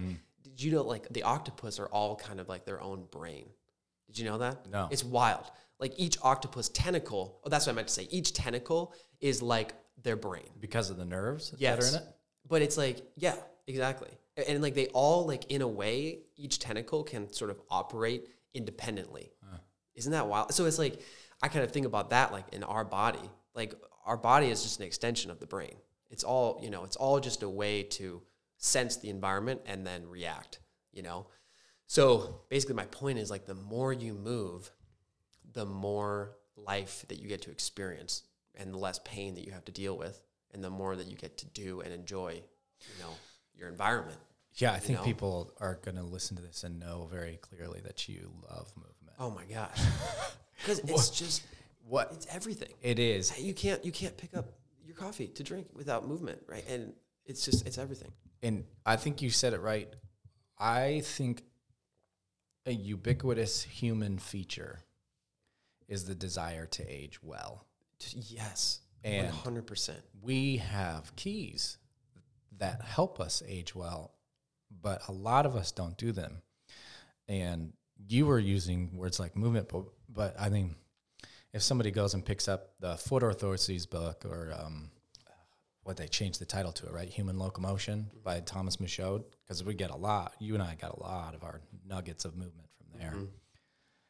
[0.44, 3.50] did you know like the octopus are all kind of like their own brain?
[4.08, 4.70] Did you know that?
[4.70, 4.88] No.
[4.92, 5.50] It's wild.
[5.80, 8.08] Like each octopus tentacle, oh, that's what I meant to say.
[8.12, 10.50] Each tentacle is like their brain.
[10.60, 12.04] Because of the nerves that are in it?
[12.48, 13.36] But it's like, yeah,
[13.68, 14.10] exactly.
[14.48, 19.32] And like they all like in a way, each tentacle can sort of operate independently.
[19.96, 20.54] Isn't that wild?
[20.54, 21.02] So it's like
[21.42, 23.30] I kind of think about that like in our body.
[23.54, 23.76] Like
[24.06, 25.76] our body is just an extension of the brain.
[26.10, 28.22] It's all, you know, it's all just a way to
[28.64, 30.60] sense the environment and then react,
[30.94, 31.28] you know?
[31.86, 34.72] So basically my point is like the more you move,
[35.52, 38.24] the more life that you get to experience
[38.56, 40.22] and the less pain that you have to deal with
[40.54, 43.10] and the more that you get to do and enjoy, you know,
[43.54, 44.18] your environment.
[44.56, 45.06] Yeah, I think know?
[45.06, 49.18] people are going to listen to this and know very clearly that you love movement.
[49.20, 49.78] Oh my gosh.
[50.66, 51.44] Cuz it's just
[51.86, 52.72] What it's everything.
[52.82, 54.54] it is, You can't you can't pick up
[54.86, 56.64] your coffee to drink without movement, right?
[56.70, 56.94] And
[57.26, 58.12] it's just it's everything.
[58.44, 59.88] And I think you said it right.
[60.60, 61.44] I think
[62.66, 64.82] a ubiquitous human feature
[65.88, 67.66] is the desire to age well.
[68.14, 68.82] Yes.
[69.04, 69.96] And- 100%.
[70.22, 71.78] we have keys
[72.58, 74.14] that help us age well,
[74.82, 76.42] but a lot of us don't do them.
[77.28, 77.74] And
[78.08, 80.76] you were using words like movement, but, but I mean,
[81.54, 84.90] if somebody goes and picks up the Foot Orthoses book or um,
[85.84, 87.10] what they changed the title to it, right?
[87.10, 91.02] Human Locomotion by Thomas Michaud, because we get a lot, you and I got a
[91.02, 93.12] lot of our nuggets of movement from there.
[93.12, 93.26] Mm-hmm.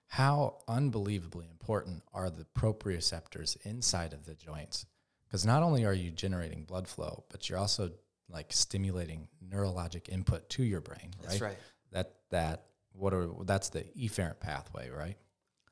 [0.08, 4.86] How unbelievably important are the proprioceptors inside of the joints?
[5.28, 7.90] Because not only are you generating blood flow, but you're also
[8.30, 11.30] like stimulating neurologic input to your brain, right?
[11.30, 11.58] That's right.
[11.92, 15.18] That that what are that's the efferent pathway, right?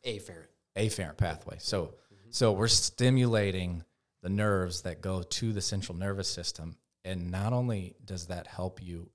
[0.04, 0.48] Afferent.
[0.76, 1.58] afferent pathway.
[1.60, 2.32] So mm-hmm.
[2.32, 3.84] so we're stimulating
[4.22, 8.82] the nerves that go to the central nervous system and not only does that help
[8.82, 9.10] you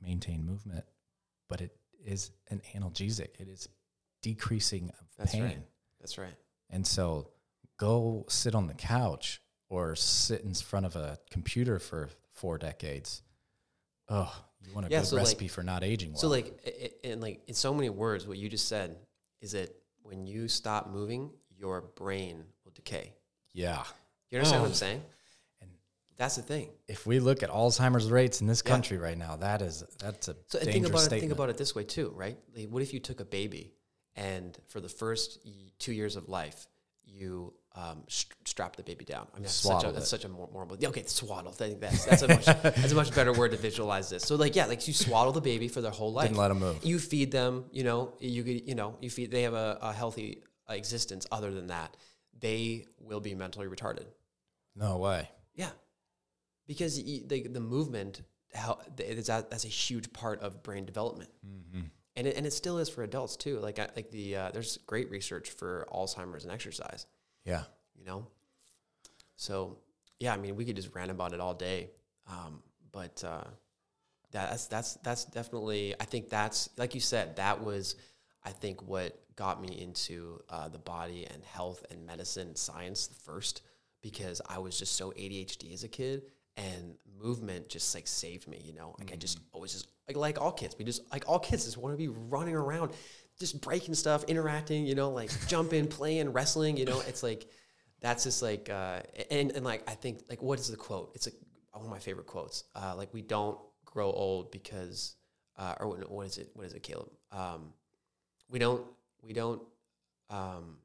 [0.00, 0.84] maintain movement,
[1.48, 3.40] but it is an analgesic.
[3.40, 3.68] It is
[4.22, 5.42] decreasing of That's pain.
[5.42, 5.58] right.
[6.00, 6.34] That's right.
[6.70, 7.30] And so
[7.78, 13.22] go sit on the couch or sit in front of a computer for 4 decades.
[14.08, 14.32] Oh,
[14.64, 16.20] you want a Yeah, good so, like- recipe for not aging well.
[16.20, 18.96] So like in like in so many words, what you just said
[19.40, 23.14] is that when you stop moving, your brain will decay.
[23.52, 23.84] yeah.
[24.32, 24.70] You understand what Oh.
[24.70, 25.02] I'm saying?
[25.60, 25.70] And
[26.16, 26.70] That's the thing.
[26.88, 28.70] if we look at Alzheimer's rates in this Yeah.
[28.72, 31.02] country right now, that is that's a So dangerous think about it.
[31.04, 31.20] statement.
[31.20, 32.38] Think about it this way too, right?
[32.56, 33.74] Like, what if you took a baby
[34.16, 35.38] and for the first
[35.78, 36.66] two years of life,
[37.04, 39.26] you um, st- strap the baby down?
[39.32, 40.08] I mean, that's such a that's it.
[40.08, 40.76] such a more moral.
[40.78, 41.52] Yeah, okay, swaddle.
[41.52, 44.22] I think that's that's a much that's a much better word to visualize this.
[44.24, 46.28] So like yeah, like you swaddle the baby for their whole life.
[46.28, 46.84] Didn't let 'em move.
[46.84, 47.64] You feed them.
[47.72, 49.30] You know, you you know you feed.
[49.30, 51.26] They have a, a healthy existence.
[51.32, 51.96] Other than that,
[52.38, 54.04] they will be mentally retarded.
[54.74, 55.28] No way.
[55.54, 55.70] Yeah,
[56.66, 58.22] because y- the the movement
[58.54, 61.30] how it's a, that's a huge part of brain development,
[62.16, 63.58] and it, and it still is for adults too.
[63.58, 67.06] Like I, like the uh, there's great research for Alzheimer's and exercise.
[67.44, 67.62] Yeah.
[67.98, 68.26] You know,
[69.36, 69.78] so
[70.18, 71.90] yeah, I mean we could just rant about it all day,
[72.28, 73.44] um, but uh,
[74.30, 77.96] that's that's that's definitely I think that's like you said that was
[78.44, 83.08] I think what got me into uh, the body and health and medicine and science
[83.24, 83.62] first
[84.02, 86.22] because I was just so ADHD as a kid
[86.56, 88.94] and movement just like saved me, you know.
[88.98, 91.78] Like I just always just like like all kids, we just like all kids just
[91.78, 92.92] want to be running around,
[93.38, 97.00] just breaking stuff, interacting, you know, like jumping, playing, wrestling, you know.
[97.06, 97.46] It's like
[98.00, 99.00] that's just like uh,
[99.30, 101.12] and and like I think like what is the quote?
[101.14, 101.36] It's like
[101.72, 102.64] one of my favorite quotes.
[102.74, 105.14] Uh, like we don't grow old because
[105.56, 106.50] uh, or what, what is it?
[106.54, 107.10] What is it, Caleb?
[107.30, 107.72] Um,
[108.50, 108.84] we don't
[109.22, 109.62] we don't
[110.28, 110.76] um,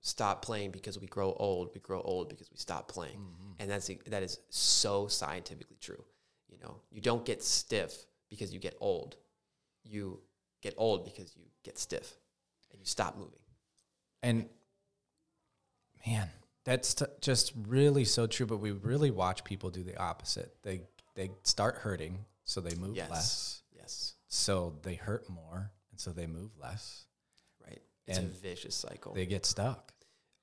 [0.00, 1.70] stop playing because we grow old.
[1.74, 3.52] We grow old because we stop playing, mm-hmm.
[3.58, 6.04] and that's that is so scientifically true.
[6.48, 7.94] You know, you don't get stiff
[8.30, 9.16] because you get old.
[9.84, 10.20] You
[10.62, 12.16] get old because you get stiff,
[12.70, 13.38] and you stop moving.
[14.22, 14.48] And
[16.06, 16.28] man,
[16.64, 18.46] that's t- just really so true.
[18.46, 20.54] But we really watch people do the opposite.
[20.62, 20.82] They
[21.14, 23.10] they start hurting, so they move Yes.
[23.10, 23.62] less.
[23.72, 27.04] Yes, So they hurt more, and so they move less.
[28.08, 29.14] It's And a vicious cycle.
[29.14, 29.92] They get stuck.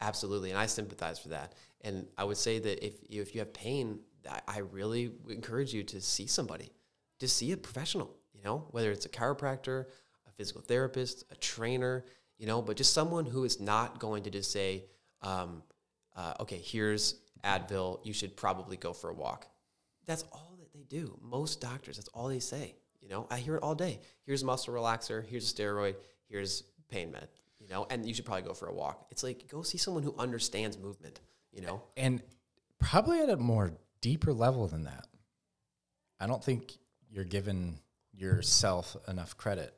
[0.02, 1.54] Absolutely, and I sympathize for that.
[1.82, 4.00] And I would say that if you, if you have pain,
[4.30, 6.72] I, I really encourage you to see somebody,
[7.20, 8.16] to see a professional.
[8.34, 9.86] You know, whether it's a chiropractor,
[10.28, 12.06] a physical therapist, a trainer.
[12.38, 14.84] You know, but just someone who is not going to just say,
[15.22, 15.64] um,
[16.16, 18.00] uh, "Okay, here's Advil.
[18.04, 19.48] You should probably go for a walk."
[20.06, 21.18] That's all that they do.
[21.22, 22.76] Most doctors, that's all they say.
[23.02, 24.00] You know, I hear it all day.
[24.26, 25.26] Here's a muscle relaxer.
[25.26, 25.96] Here's a steroid.
[26.28, 27.28] Here's pain med.
[27.66, 29.08] You know, and you should probably go for a walk.
[29.10, 31.20] It's like go see someone who understands movement.
[31.52, 32.22] You know, and
[32.80, 35.08] probably at a more deeper level than that.
[36.20, 36.78] I don't think
[37.10, 37.80] you're giving
[38.14, 39.74] yourself enough credit.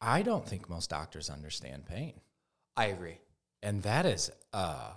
[0.00, 2.20] I don't think most doctors understand pain.
[2.76, 3.18] I agree.
[3.62, 4.92] And that is a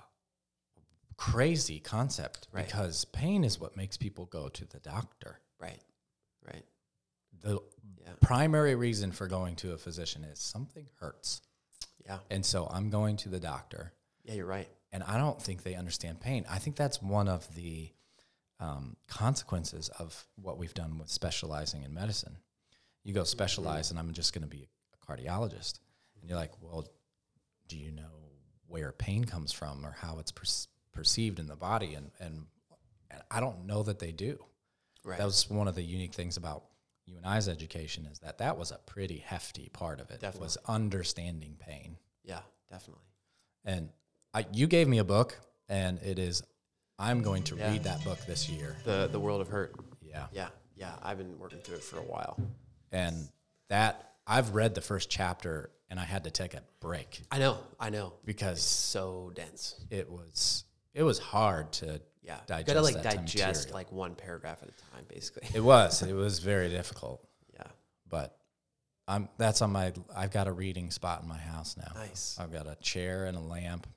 [1.18, 2.66] crazy concept Right.
[2.66, 5.40] because pain is what makes people go to the doctor.
[5.60, 5.82] Right,
[6.46, 6.64] right.
[7.42, 7.60] The
[8.02, 11.42] Yeah, primary reason for going to a physician is something hurts.
[12.06, 13.94] yeah, And so I'm going to the doctor.
[14.24, 14.34] yeah.
[14.36, 14.68] You're right.
[14.92, 16.46] and I don't think they understand pain.
[16.50, 17.92] I think that's one of the
[18.60, 22.38] um, consequences of what we've done with specializing in medicine.
[23.04, 25.80] You go specialize, and I'm just going to be a cardiologist,
[26.20, 26.86] and you're like, well,
[27.68, 28.32] do you know
[28.68, 30.44] where pain comes from or how it's per-
[30.92, 31.94] perceived in the body?
[31.94, 32.46] And, and
[33.12, 34.44] and I don't know that they do.
[35.06, 35.18] Right.
[35.18, 36.66] That was one of the unique things about
[37.10, 40.20] you and I's education is that that was a pretty hefty part of it.
[40.20, 40.46] Definitely.
[40.46, 41.98] Was understanding pain.
[42.24, 43.04] yeah, definitely.
[43.66, 43.90] And
[44.34, 45.38] I, you gave me a book,
[45.68, 46.44] and it is.
[46.98, 47.72] I'm going to Yeah.
[47.72, 48.76] read that book this year.
[48.84, 49.74] The the world of hurt.
[50.02, 50.96] Yeah, Yeah, yeah.
[51.02, 52.38] I've been working through it for a while.
[52.92, 53.30] and
[53.70, 57.58] that I've read the first chapter, and I had to take a break I know.
[57.80, 58.14] I know.
[58.26, 59.76] because So dense.
[59.90, 63.74] it was it was hard to Yeah, you digest gotta like digest material.
[63.74, 65.48] like one paragraph at a time, basically.
[65.54, 67.64] It was it was very difficult, yeah.
[68.10, 68.38] but
[69.08, 69.94] I'm that's on my.
[70.16, 71.92] I've got a reading spot in my house now.
[71.96, 72.38] Nice.
[72.40, 73.88] I've got a chair and a lamp,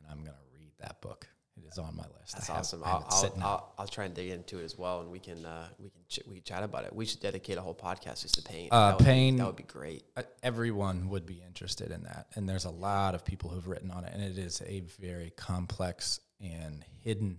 [0.00, 1.26] and I'm gonna read that book.
[1.56, 2.32] It is on my list.
[2.34, 2.82] That's have- awesome.
[2.84, 3.34] I'll, I'll.
[3.42, 6.00] I'll, I'll try and dig into it as well, and we can uh, we can
[6.08, 6.94] ch- we can chat about it.
[6.94, 8.68] We should dedicate a whole podcast just to pain.
[8.70, 10.04] Uh, That would be- pain- that would be great.
[10.16, 12.26] uh, everyone would be interested in that.
[12.34, 15.30] And there's a lot of people who've written on it, and it is a very
[15.36, 17.38] complex and hidden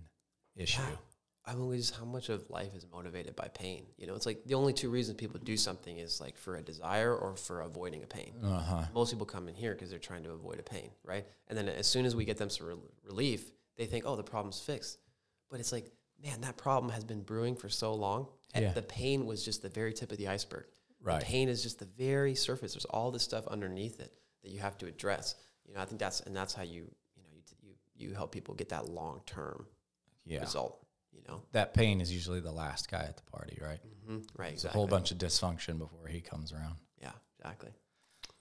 [0.56, 0.80] issue.
[1.44, 3.84] I mean, just how much of life is motivated by pain.
[3.98, 6.62] You know, it's like the only two reasons people do something is like for a
[6.62, 8.32] desire or for avoiding a pain.
[8.44, 8.84] Uh huh.
[8.94, 11.26] Most people come in here because they're trying to avoid a pain, right?
[11.48, 14.22] And then as soon as we get them some rel- relief, they think, oh, the
[14.22, 14.98] problem's fixed.
[15.50, 15.90] But it's like,
[16.22, 18.28] man, that problem has been brewing for so long.
[18.54, 18.72] And Yeah.
[18.72, 20.66] the pain was just the very tip of the iceberg.
[21.02, 21.18] Right.
[21.18, 22.74] The pain is just the very surface.
[22.74, 24.12] There's all this stuff underneath it
[24.44, 25.34] that you have to address.
[25.66, 26.82] You know, I think that's and that's how you
[27.16, 27.56] you know you t-
[27.96, 29.66] you, you help people get that long term
[30.24, 30.40] Yeah.
[30.40, 30.78] result.
[31.12, 33.80] You know, That pain is usually the last guy at the party, right?
[34.08, 34.18] mm-hmm.
[34.36, 34.52] right?
[34.52, 34.76] Exactly.
[34.76, 36.76] a whole bunch of dysfunction before he comes around.
[37.00, 37.70] Yeah, exactly.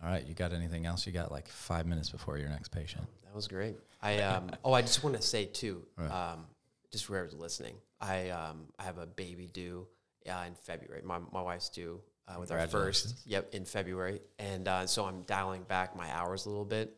[0.04, 0.26] All right.
[0.26, 1.06] You got anything else?
[1.06, 3.06] You got like five minutes before your next patient.
[3.26, 3.76] That was great.
[4.02, 6.46] I um oh I just want to say too, um,
[6.92, 9.88] just for whoever's listening, I um I have a baby due
[10.30, 11.02] uh, in February.
[11.04, 15.22] My my wife's due uh, with our first yep in February, and uh, so I'm
[15.24, 16.96] dialing back my hours a little bit.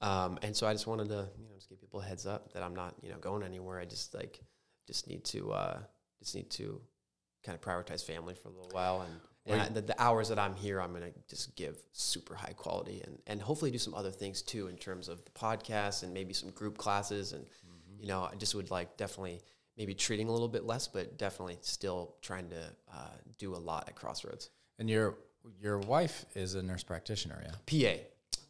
[0.00, 2.62] Um, and so I just wanted to you know give people a heads up that
[2.62, 3.80] I'm not you know going anywhere.
[3.80, 4.40] I just like
[4.86, 5.78] just need to uh,
[6.18, 6.80] just need to
[7.44, 9.20] kind of prioritize family for a little while and.
[9.46, 13.02] And I, the, the hours that I'm here, I'm gonna just give super high quality
[13.04, 16.34] and, and hopefully do some other things too in terms of the podcast and maybe
[16.34, 17.46] some group classes and
[17.98, 19.40] you know I just would like definitely
[19.80, 22.62] maybe treating a little bit less, but definitely still trying to
[22.92, 24.50] uh, do a lot at Crossroads.
[24.78, 25.16] And your
[25.58, 27.96] your wife is a nurse practitioner, yeah?
[27.96, 28.02] PA,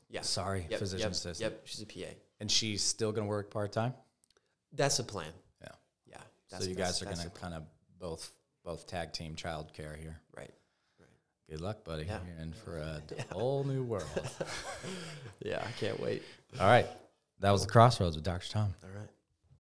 [0.09, 1.53] yeah, Sorry, yep, physician yep, assistant.
[1.53, 2.13] Yep, she's a PA.
[2.41, 3.95] And she's still going to work part time?
[4.73, 5.29] That's the plan.
[5.63, 5.69] Yeah.
[6.11, 6.59] Yeah.
[6.59, 7.65] So you guys are going to kind of
[7.99, 8.33] both
[8.65, 10.21] both tag team childcare here.
[10.33, 10.45] plan.
[10.45, 10.51] right.
[11.49, 11.61] Good.
[11.61, 12.05] Luck, buddy.
[12.05, 12.19] Yeah.
[12.27, 14.05] You're in for a whole new world.
[15.43, 16.23] Yeah, I can't wait.
[16.61, 16.87] All right.
[17.41, 18.47] That was the crossroads with Dr.
[18.51, 18.75] Tom.
[18.85, 19.09] All right.